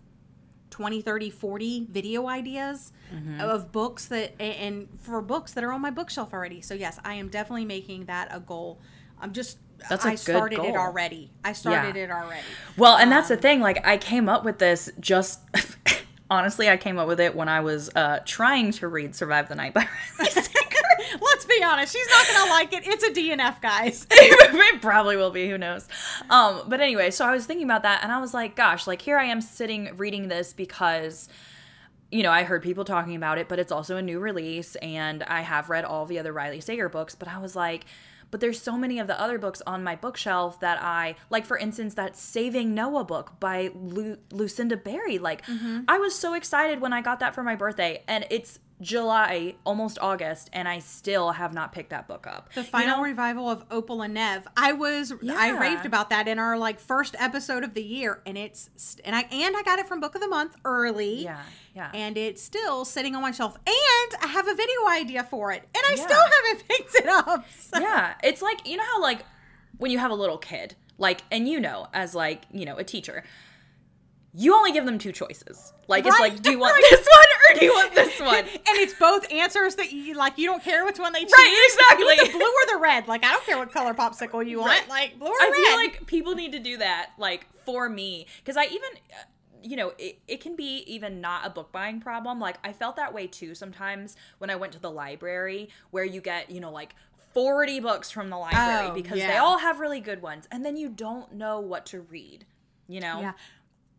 [0.70, 3.40] 20 30 40 video ideas Mm-hmm.
[3.40, 7.14] of books that and for books that are on my bookshelf already so yes i
[7.14, 8.78] am definitely making that a goal
[9.20, 10.76] i'm just That's a i good started it goal.
[10.76, 12.04] already i started Yeah.
[12.04, 12.44] it already
[12.76, 13.60] Well, and that's the Um, thing.
[13.60, 15.40] Like, I came up with this just.
[16.30, 19.56] Honestly, I came up with it when I was uh, trying to read Survive the
[19.56, 19.88] Night by.
[21.20, 24.06] let's be honest she's not gonna like it it's a dnf guys
[24.70, 25.88] it probably will be, who knows.
[26.28, 29.02] Um, but anyway, so I was thinking about that and I was like, gosh, like
[29.02, 31.28] here I am sitting reading this because
[32.10, 35.22] you know, I heard people talking about it, but it's also a new release and
[35.22, 37.84] I have read all the other Riley Sager books, but I was like,
[38.32, 41.56] but there's so many of the other books on my bookshelf that I like for
[41.56, 45.18] instance that Saving Noah book by Lu- Lucinda Berry.
[45.18, 45.42] Like
[45.88, 49.98] I was so excited when I got that for my birthday and it's July, almost
[50.00, 52.52] August, and I still have not picked that book up.
[52.54, 53.02] the You final know?
[53.02, 57.14] revival of opal and nev i was i raved about that in our like first
[57.18, 60.14] episode of the year and it's st- and i and i got it from book
[60.14, 61.42] of the month early Yeah,
[61.74, 61.90] yeah.
[61.94, 65.62] and it's still sitting on my shelf and i have a video idea for it
[65.74, 66.04] and i Yeah.
[66.06, 69.24] still haven't picked it up so- yeah it's like you know how like
[69.78, 72.84] when you have a little kid like and you know as like you know a
[72.84, 73.24] teacher
[74.32, 76.84] you only give them two choices like it's like do you want right.
[76.90, 80.38] this one or do you want this one and it's both answers that you like.
[80.38, 81.32] You don't care which one they choose.
[81.32, 82.32] Right, exactly.
[82.32, 83.08] The blue or the red.
[83.08, 84.72] Like I don't care what color popsicle you want.
[84.72, 84.88] Right.
[84.88, 85.52] Like blue or i red.
[85.52, 89.22] I feel like people need to do that like for me because i even uh,
[89.62, 92.96] you know it, it can be even not a book buying problem like i felt
[92.96, 96.70] that way too sometimes when i went to the library where you get you know
[96.70, 96.94] like
[97.34, 100.76] 40 books from the library Oh, because they all have really good ones and then
[100.76, 102.46] you don't know what to read
[102.88, 103.32] you know Yeah.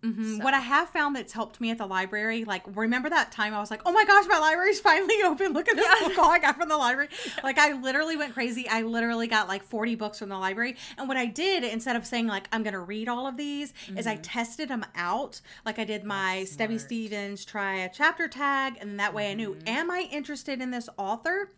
[0.03, 0.43] Mhm.
[0.43, 3.59] What I have found that's helped me at the library, like remember that time I
[3.59, 5.53] was like, "Oh my gosh, my library's finally open!
[5.53, 7.09] Look at this book all I got from the library!"
[7.43, 8.67] Like I literally went crazy.
[8.67, 12.05] I literally got like forty books from the library, and what I did instead of
[12.05, 15.39] saying like I'm gonna read all of these, is I tested them out.
[15.65, 16.81] Like I did my Chevy smart.
[16.81, 20.89] Stevens try a chapter tag, and that way I knew, am I interested in this
[20.97, 21.51] author?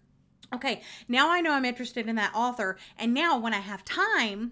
[0.53, 4.51] Okay, now I know I'm interested in that author, and now when I have time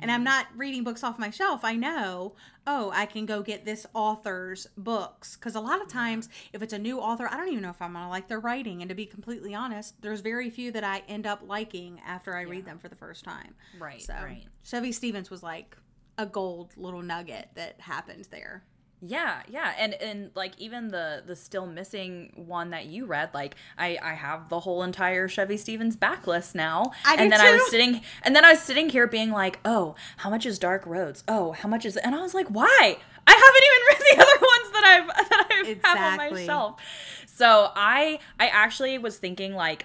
[0.00, 2.34] and I'm not reading books off my shelf, I know,
[2.66, 5.36] oh, I can go get this author's books.
[5.36, 7.80] Because a lot of times, if it's a new author, I don't even know if
[7.80, 8.82] I'm going to like their writing.
[8.82, 12.42] And to be completely honest, there's very few that I end up liking after I
[12.42, 13.54] read them for the first time.
[13.78, 14.44] Right, So, right.
[14.64, 15.76] Chevy Stevens was like
[16.18, 18.64] a gold little nugget that happened there.
[19.02, 23.54] Yeah, yeah, and and like even the the still missing one that you read, like
[23.76, 27.70] I I have the whole entire Chevy Stevens backlist now, I and then I was
[27.70, 31.24] sitting and then I was sitting here being like, oh, how much is Dark Roads?
[31.28, 31.96] Oh, how much is?
[31.98, 32.96] And I was like, why?
[33.26, 36.46] I haven't even read the other ones that I've that I have on my Exactly.
[36.46, 36.80] shelf.
[37.26, 39.84] So I I actually was thinking like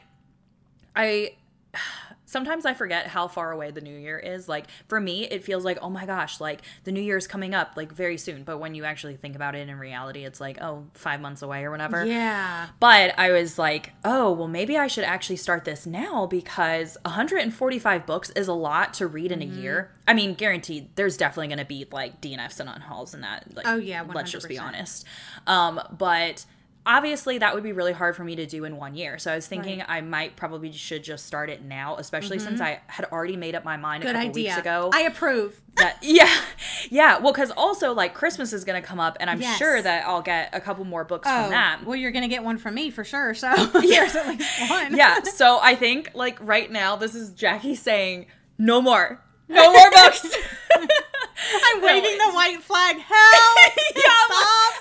[0.95, 1.35] I
[2.31, 4.47] sometimes I forget how far away the new year is.
[4.47, 7.53] Like for me, it feels like, oh my gosh, like the new year is coming
[7.53, 8.43] up like very soon.
[8.43, 11.63] But when you actually think about it in reality, it's like, oh, five months away
[11.65, 12.05] or whatever.
[12.05, 12.67] Yeah.
[12.79, 18.05] But I was like, oh, well, maybe I should actually start this now because 145
[18.05, 19.57] books is a lot to read in Mm-hmm.
[19.57, 19.91] a year.
[20.07, 23.55] I mean, guaranteed, there's definitely going to be like DNFs and unhauls and that.
[23.55, 25.05] Like, Oh, yeah, let's just be honest.
[25.47, 26.45] Um, but
[26.85, 29.17] obviously that would be really hard for me to do in one year.
[29.19, 29.89] So I was thinking right.
[29.89, 32.47] I might probably should just start it now, especially mm-hmm.
[32.47, 34.49] since I had already made up my mind Good a couple idea.
[34.49, 34.89] weeks ago.
[34.93, 35.59] I approve.
[35.77, 36.29] That yeah,
[36.89, 37.17] yeah.
[37.19, 39.57] Well, because also like Christmas is gonna come up, and I'm yes.
[39.57, 41.85] sure that I'll get a couple more books oh, from that.
[41.85, 43.33] Well, you're gonna get one from me for sure.
[43.33, 44.97] So there's at least one.
[44.97, 45.21] yeah.
[45.23, 48.25] So I think like right now, this is Jackie saying
[48.57, 50.25] no more, no more books.
[51.63, 52.97] I'm waving no, the white flag.
[52.97, 53.59] Help!
[53.95, 54.11] yeah,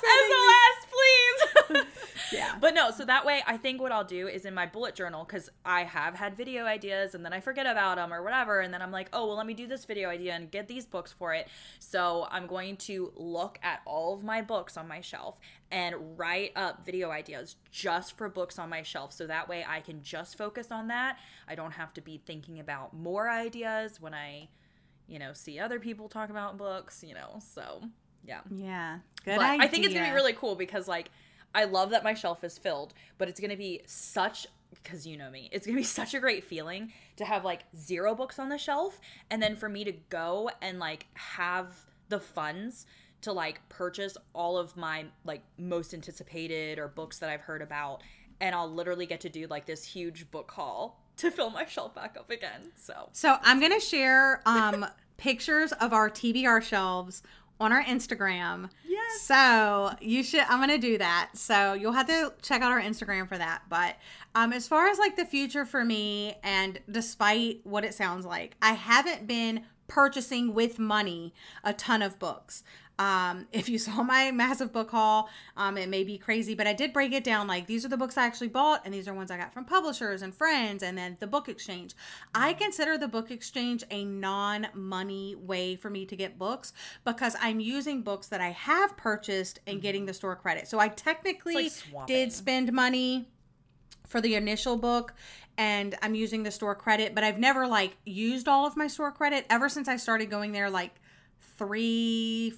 [0.00, 1.84] SOS, please.
[2.32, 2.56] yeah.
[2.60, 5.24] But no, so that way I think what I'll do is in my bullet journal
[5.24, 8.72] cuz I have had video ideas and then I forget about them or whatever and
[8.72, 11.12] then I'm like, "Oh, well let me do this video idea and get these books
[11.12, 15.38] for it." So, I'm going to look at all of my books on my shelf
[15.70, 19.80] and write up video ideas just for books on my shelf so that way I
[19.80, 21.18] can just focus on that.
[21.48, 24.48] I don't have to be thinking about more ideas when I
[25.10, 27.40] you know, see other people talk about books, you know.
[27.40, 27.82] So,
[28.24, 28.40] yeah.
[28.50, 28.98] Yeah.
[29.24, 29.64] Good but idea.
[29.64, 31.10] I think it's going to be really cool because like
[31.54, 34.46] I love that my shelf is filled, but it's going to be such
[34.82, 38.14] because you know me, it's gonna be such a great feeling to have like zero
[38.14, 39.00] books on the shelf,
[39.30, 41.74] and then for me to go and like have
[42.08, 42.86] the funds
[43.22, 48.02] to like purchase all of my like most anticipated or books that I've heard about,
[48.40, 51.94] and I'll literally get to do like this huge book haul to fill my shelf
[51.94, 52.72] back up again.
[52.76, 57.22] So, so I'm gonna share um pictures of our TBR shelves
[57.60, 58.70] on our Instagram.
[58.88, 59.20] Yes.
[59.20, 60.40] So you should.
[60.48, 61.30] I'm gonna do that.
[61.34, 63.62] So you'll have to check out our Instagram for that.
[63.68, 63.96] But
[64.34, 68.56] um, as far as like the future for me, and despite what it sounds like,
[68.62, 72.62] I haven't been purchasing with money a ton of books.
[73.00, 76.74] Um, if you saw my massive book haul, um, it may be crazy, but I
[76.74, 79.14] did break it down like these are the books I actually bought, and these are
[79.14, 81.94] ones I got from publishers and friends, and then the book exchange.
[82.34, 86.74] I consider the book exchange a non money way for me to get books
[87.04, 90.68] because I'm using books that I have purchased and getting the store credit.
[90.68, 93.28] So I technically like did spend money
[94.06, 95.14] for the initial book
[95.56, 99.12] and I'm using the store credit, but I've never like used all of my store
[99.12, 101.00] credit ever since I started going there like
[101.58, 102.54] three,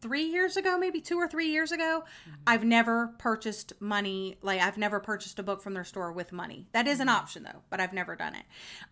[0.00, 2.34] three years ago, maybe two or three years ago, mm-hmm.
[2.46, 4.36] I've never purchased money.
[4.42, 6.66] Like I've never purchased a book from their store with money.
[6.72, 7.16] That is an mm-hmm.
[7.16, 8.44] option though, but I've never done it.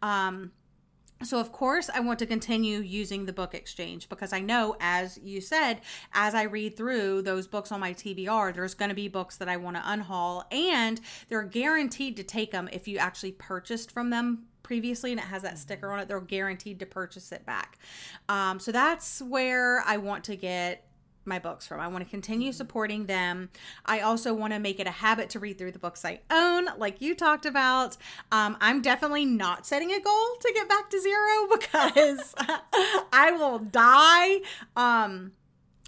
[0.02, 0.52] Um,
[1.22, 5.18] so of course I want to continue using the book exchange because I know as
[5.22, 5.80] you said
[6.12, 9.48] as I read through those books on my TBR there's going to be books that
[9.48, 14.10] I want to unhaul and they're guaranteed to take them if you actually purchased from
[14.10, 15.58] them previously and it has that mm-hmm.
[15.58, 17.78] sticker on it they're guaranteed to purchase it back
[18.28, 20.87] um, so that's where i want to get
[21.28, 21.80] my books from.
[21.80, 22.56] I want to continue mm-hmm.
[22.56, 23.50] supporting them.
[23.84, 26.66] I also want to make it a habit to read through the books I own,
[26.78, 27.96] like you talked about.
[28.32, 32.34] Um, I'm definitely not setting a goal to get back to zero because
[33.12, 34.40] I will die.
[34.76, 35.32] Um,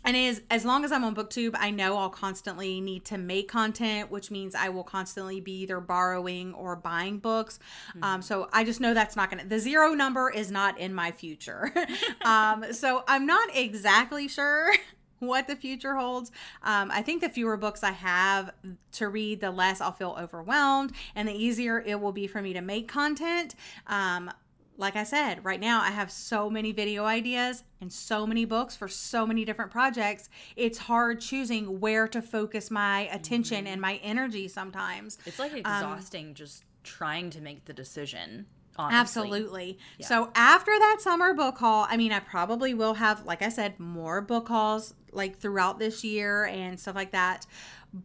[0.04, 3.48] and as as long as I'm on booktube, I know I'll constantly need to make
[3.48, 7.58] content, which means I will constantly be either borrowing or buying books.
[7.90, 8.04] Mm-hmm.
[8.04, 11.12] Um, so I just know that's not gonna the zero number is not in my
[11.12, 11.72] future.
[12.22, 14.72] um, so I'm not exactly sure
[15.20, 16.30] what the future holds.
[16.62, 18.50] Um, I think the fewer books I have
[18.92, 22.52] to read, the less I'll feel overwhelmed and the easier it will be for me
[22.54, 23.54] to make content.
[23.86, 24.30] Um,
[24.76, 28.74] like I said, right now I have so many video ideas and so many books
[28.74, 30.30] for so many different projects.
[30.56, 33.74] It's hard choosing where to focus my attention mm-hmm.
[33.74, 35.18] and my energy sometimes.
[35.26, 38.46] It's like um, exhausting um, just trying to make the decision.
[38.76, 38.98] Honestly.
[38.98, 39.78] Absolutely.
[39.98, 40.06] Yeah.
[40.06, 43.78] So after that summer book haul, I mean, I probably will have, like I said,
[43.78, 47.46] more book hauls like throughout this year and stuff like that.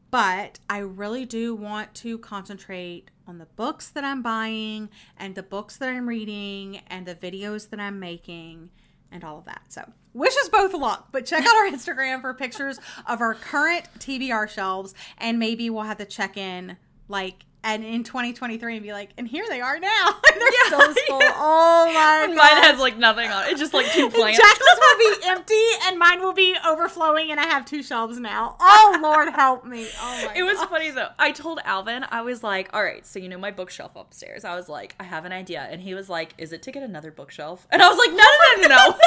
[0.10, 5.44] But I really do want to concentrate on the books that I'm buying and the
[5.44, 8.72] books that I'm reading and the videos that I'm making
[9.12, 9.62] and all of that.
[9.70, 13.86] So, wish us both luck, but check out our Instagram for pictures of our current
[14.00, 18.94] TBR shelves and maybe we'll have to check in like and in 2023 and be
[18.94, 20.20] like, and here they are now.
[20.24, 21.20] they're yeah, still full.
[21.20, 21.34] Yeah.
[21.48, 22.30] Oh my god.
[22.36, 23.52] Mine has like nothing on it.
[23.52, 24.40] It's just like two plants.
[24.40, 28.56] Jacqueline's will be empty and mine will be overflowing and I have two shelves now.
[28.60, 29.88] Oh Lord help me.
[30.00, 31.10] Oh my It was funny though.
[31.18, 34.46] I told Alvin, I was like, all right, so you know my bookshelf upstairs.
[34.46, 35.68] I was like, I have an idea.
[35.70, 37.68] And he was like, is it to get another bookshelf?
[37.72, 39.00] And I was like, no, no, no, no, no.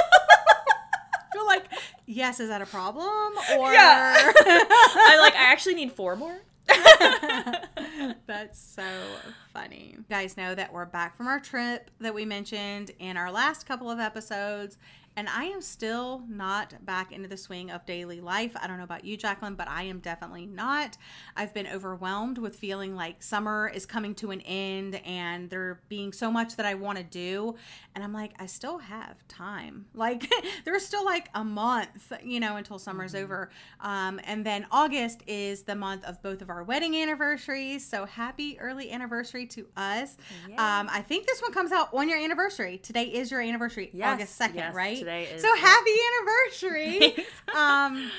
[1.34, 1.64] You're like,
[2.06, 3.32] yes, is that a problem?
[3.58, 4.32] Or yeah.
[4.36, 6.40] I like I actually need four more.
[8.26, 8.82] That's so
[9.52, 9.94] funny.
[9.96, 13.66] You guys know that we're back from our trip that we mentioned in our last
[13.66, 14.78] couple of episodes.
[15.18, 18.52] And I am still not back into the swing of daily life.
[18.54, 20.96] I don't know about you, Jacqueline, but I am definitely not.
[21.34, 26.12] I've been overwhelmed with feeling like summer is coming to an end and there being
[26.12, 27.56] so much that I want to do.
[27.96, 29.86] And I'm like, I still have time.
[29.98, 30.32] Like,
[30.64, 33.24] there's still like a month, you know, until summer's mm-hmm.
[33.24, 33.50] over.
[33.80, 37.84] Um, and then August is the month of both of our wedding anniversaries.
[37.84, 40.16] So happy early anniversary to us.
[40.48, 40.54] Yeah.
[40.54, 42.78] Um, I think this one comes out on your anniversary.
[42.78, 45.07] Today is your anniversary, yes, August 2nd, yes, right?
[45.08, 45.40] Today is.
[45.40, 45.90] So happy
[46.20, 47.26] anniversary.
[47.56, 48.10] um,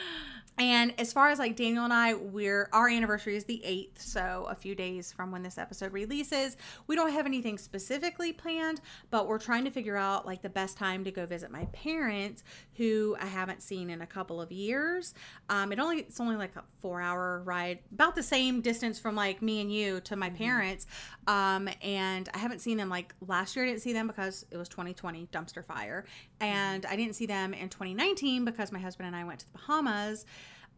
[0.60, 4.46] and as far as like Daniel and I, we're our anniversary is the 8th, so
[4.50, 6.58] a few days from when this episode releases.
[6.86, 10.78] We don't have anything specifically planned, but we're trying to figure out like the best
[10.78, 12.44] time to go visit my parents
[12.76, 15.14] who I haven't seen in a couple of years.
[15.50, 19.42] Um it only it's only like a 4-hour ride, about the same distance from like
[19.42, 20.38] me and you to my mm-hmm.
[20.38, 20.88] parents.
[21.26, 24.58] Um and I haven't seen them like last year I didn't see them because it
[24.58, 26.04] was 2020 dumpster fire,
[26.42, 29.58] and I didn't see them in 2019 because my husband and I went to the
[29.58, 30.26] Bahamas.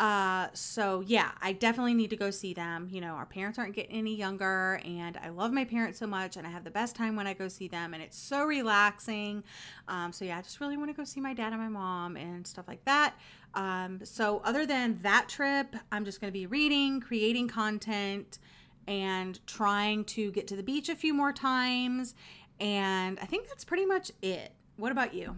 [0.02, 2.88] Uh, so yeah, I definitely need to go see them.
[2.90, 6.38] You know, our parents aren't getting any younger, and I love my parents so much,
[6.38, 9.44] and I have the best time when I go see them, and it's so relaxing.
[9.88, 12.18] Um, so yeah, I just really want to go see my dad and my mom
[12.18, 13.14] and stuff like that.
[13.54, 18.40] Um, so other than that trip, I'm just going to be reading, creating content,
[18.88, 22.16] and trying to get to the beach a few more times.
[22.60, 24.52] And I think that's pretty much it.
[24.78, 25.36] What about you?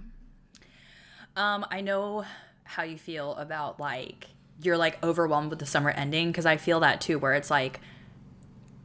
[1.36, 2.24] Um, I know
[2.64, 4.28] how you feel about like
[4.66, 7.80] you're like overwhelmed with the summer ending because I feel that too, where it's like,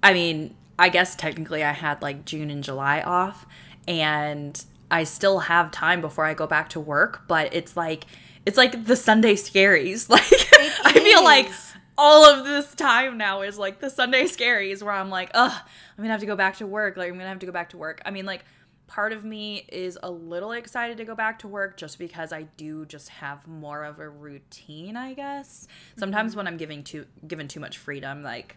[0.02, 3.46] I mean, I guess technically I had like June and July off,
[3.86, 8.04] and I still have time before I go back to work, but it's like
[8.46, 10.08] it's like the Sunday scaries.
[10.18, 11.50] Like I feel like
[11.98, 16.04] all of this time now is like the Sunday scaries where I'm like, ugh, I'm
[16.04, 16.96] gonna have to go back to work.
[16.96, 18.00] Like I'm gonna have to go back to work.
[18.06, 18.44] I mean, like
[18.88, 22.42] part of me is a little excited to go back to work just because I
[22.56, 25.68] do just have more of a routine, I guess.
[25.96, 26.38] Sometimes mm-hmm.
[26.38, 28.56] when I'm giving too given too much freedom, like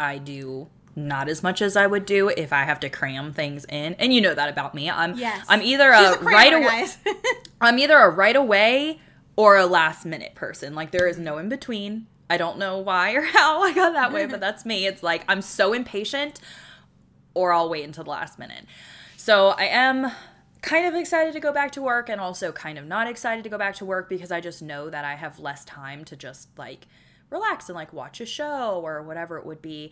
[0.00, 3.66] I do not as much as I would do if I have to cram things
[3.68, 3.94] in.
[3.94, 4.88] And you know that about me.
[4.88, 5.44] I'm yes.
[5.48, 6.86] I'm either a, a right away
[7.60, 9.00] I'm either a right away
[9.36, 10.74] or a last minute person.
[10.74, 12.06] Like there is no in between.
[12.30, 14.86] I don't know why or how I got that way, but that's me.
[14.86, 16.40] It's like I'm so impatient
[17.34, 18.64] or I'll wait until the last minute.
[19.28, 20.10] So I am
[20.62, 23.50] kind of excited to go back to work and also kind of not excited to
[23.50, 26.48] go back to work because I just know that I have less time to just
[26.56, 26.86] like
[27.28, 29.90] relax and like watch a show or whatever it would be.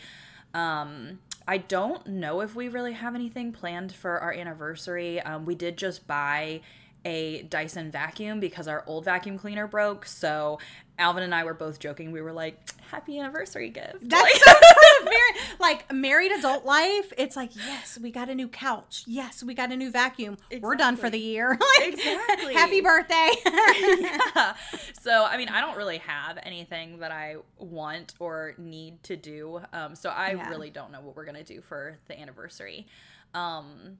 [0.54, 5.20] Um, I don't know if we really have anything planned for our anniversary.
[5.20, 6.62] Um, we did just buy
[7.04, 10.06] a Dyson vacuum because our old vacuum cleaner broke.
[10.06, 10.60] So
[10.98, 12.10] Alvin and I were both joking.
[12.12, 12.58] We were like,
[12.90, 14.52] "Happy anniversary gift!" That's like, so
[15.00, 17.12] of married, like married adult life.
[17.18, 19.04] It's like, yes, we got a new couch.
[19.06, 20.34] Yes, we got a new vacuum.
[20.34, 20.60] Exactly.
[20.60, 21.58] We're done for the year.
[21.78, 22.54] like, exactly.
[22.54, 23.32] Happy birthday.
[23.44, 24.54] yeah.
[25.00, 29.60] So I mean, I don't really have anything that I want or need to do.
[29.72, 30.48] Um, so I yeah.
[30.48, 32.86] really don't know what we're gonna do for the anniversary.
[33.34, 33.98] Um,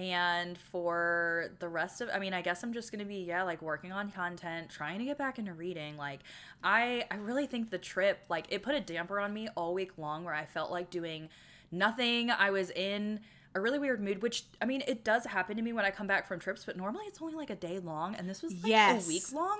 [0.00, 3.60] and for the rest of i mean i guess i'm just gonna be yeah like
[3.60, 5.96] working on content trying to get back into reading.
[5.96, 6.20] Like
[6.64, 9.92] i i really think the trip like it put a damper on me all week
[9.98, 11.28] long where i felt like doing
[11.70, 12.30] nothing.
[12.30, 13.20] I was in
[13.54, 16.06] a really weird mood, which I mean, it does happen to me when I come
[16.06, 18.70] back from trips, but normally it's only like a day long, and this was like
[18.70, 19.06] yes.
[19.06, 19.58] a week long.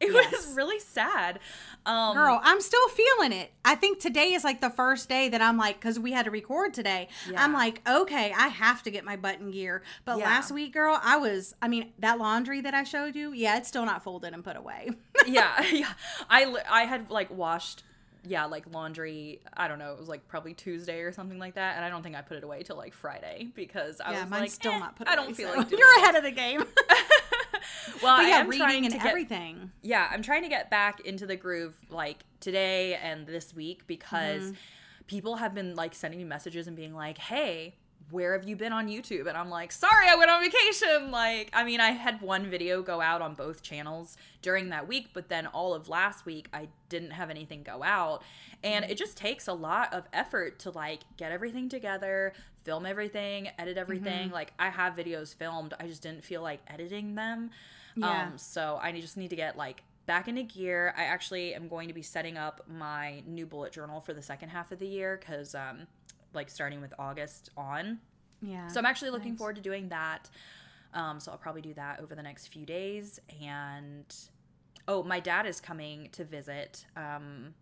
[0.00, 0.32] It yes.
[0.32, 1.38] was really sad.
[1.86, 3.52] Um, Girl, I'm still feeling it.
[3.64, 6.30] I think today is like the first day that I'm like, because we had to
[6.30, 7.08] record today.
[7.30, 7.44] Yeah.
[7.44, 9.82] I'm like, okay, I have to get my button gear.
[10.04, 10.24] But yeah.
[10.24, 13.68] last week, girl, I was, I mean, that laundry that I showed you, yeah, it's
[13.68, 14.90] still not folded and put away.
[15.26, 15.92] yeah, yeah.
[16.28, 17.84] I I had like washed
[18.26, 19.40] yeah, like laundry.
[19.56, 19.92] I don't know.
[19.92, 22.36] It was like probably Tuesday or something like that, and I don't think I put
[22.36, 25.08] it away till like Friday because I yeah, was like, still eh, not put.
[25.08, 25.58] I don't feel so.
[25.58, 26.60] like you're ahead of the game.
[28.02, 29.70] well, but yeah, I am reading and get, everything.
[29.82, 34.44] Yeah, I'm trying to get back into the groove like today and this week because
[34.44, 34.54] mm-hmm.
[35.06, 37.74] people have been like sending me messages and being like, "Hey,
[38.10, 39.26] where have you been on YouTube?
[39.26, 41.10] And I'm like, sorry, I went on vacation.
[41.10, 45.08] Like, I mean, I had one video go out on both channels during that week,
[45.12, 48.22] but then all of last week, I didn't have anything go out.
[48.62, 52.32] And it just takes a lot of effort to like get everything together,
[52.64, 54.26] film everything, edit everything.
[54.26, 54.34] Mm-hmm.
[54.34, 57.50] Like, I have videos filmed, I just didn't feel like editing them.
[57.96, 58.24] Yeah.
[58.24, 60.94] Um, so I just need to get like back into gear.
[60.96, 64.48] I actually am going to be setting up my new bullet journal for the second
[64.48, 65.86] half of the year because, um,
[66.32, 67.98] like starting with August on.
[68.42, 68.68] Yeah.
[68.68, 69.38] So I'm actually looking nice.
[69.38, 70.30] forward to doing that.
[70.94, 73.20] Um, so I'll probably do that over the next few days.
[73.42, 74.04] And
[74.88, 77.54] oh, my dad is coming to visit um,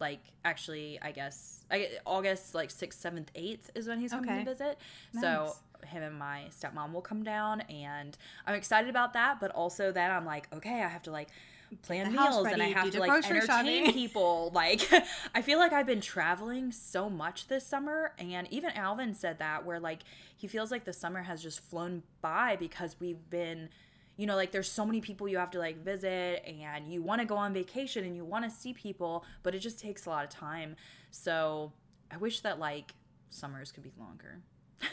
[0.00, 4.44] like actually I guess I, August like sixth, seventh, eighth is when he's coming Okay.
[4.44, 4.78] to visit.
[5.20, 5.54] So
[5.86, 9.40] him and my stepmom will come down, and I'm excited about that.
[9.40, 11.28] But also then I'm like, okay, I have to like
[11.76, 13.92] plan meals and I have to like entertain shopping.
[13.92, 14.50] people.
[14.54, 14.88] Like
[15.34, 19.64] I feel like I've been traveling so much this summer, and even Alvin said that
[19.64, 20.00] where like
[20.36, 23.68] he feels like the summer has just flown by because we've been
[24.16, 27.20] you know like there's so many people you have to like visit and you want
[27.20, 30.10] to go on vacation and you want to see people but it just takes a
[30.10, 30.76] lot of time
[31.10, 31.72] so
[32.10, 32.92] i wish that like
[33.30, 34.40] summers could be longer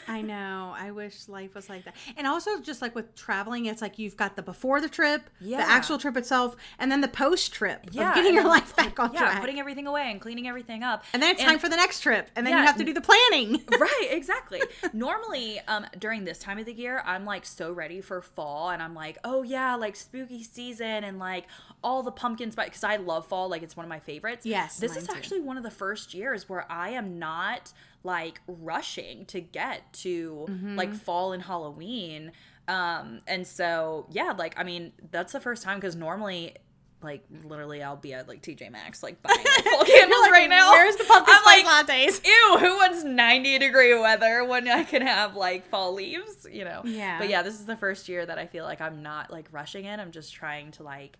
[0.06, 0.74] I know.
[0.76, 1.94] I wish life was like that.
[2.16, 5.58] And also, just like with traveling, it's like you've got the before the trip, Yeah.
[5.58, 8.98] the actual trip itself, and then the post trip yeah getting and your life back
[8.98, 9.40] on yeah track.
[9.40, 12.30] putting everything away and cleaning everything up and then it's time for the next trip,
[12.36, 13.62] and then Yeah, you have to do the planning.
[13.78, 14.60] right exactly
[14.92, 18.82] normally um during this time of the year i'm like so ready for fall and
[18.82, 21.44] i'm like oh yeah like spooky season and like
[21.82, 22.54] all the pumpkins.
[22.54, 25.14] because i love fall like it's one of my favorites Yes, this is too.
[25.14, 27.72] actually one of the first years where i am not
[28.02, 30.76] like rushing to get to Mm-hmm.
[30.76, 32.32] like fall and halloween
[32.68, 36.54] um and so yeah like i mean that's the first time because normally
[37.00, 40.72] like literally I'll be at like TJ Maxx like buying fall candles like, right now.
[40.72, 45.02] "Where's the pumpkin spice like, lattes?" Ew, who wants 90 degree weather when I can
[45.02, 46.82] have like fall leaves, you know?
[46.84, 47.20] Yeah.
[47.20, 49.84] But yeah, this is the first year that I feel like I'm not like rushing
[49.84, 50.00] it.
[50.00, 51.16] I'm just trying to like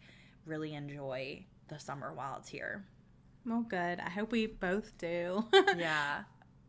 [0.46, 2.84] really enjoy the summer while it's here.
[3.46, 4.00] well, good.
[4.00, 5.44] I hope we both do.
[5.76, 6.24] Yeah.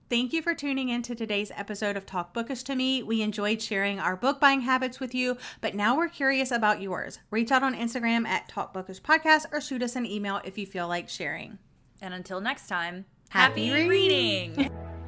[0.09, 3.03] Thank you for tuning in to today's episode of Talk Bookish to Me.
[3.03, 7.19] We enjoyed sharing our book buying habits with you, but now we're curious about yours.
[7.29, 10.65] Reach out on Instagram at Talk Bookish Podcast or shoot us an email if you
[10.65, 11.59] feel like sharing.
[12.01, 14.55] And until next time, Happy happy reading.
[14.55, 14.71] reading.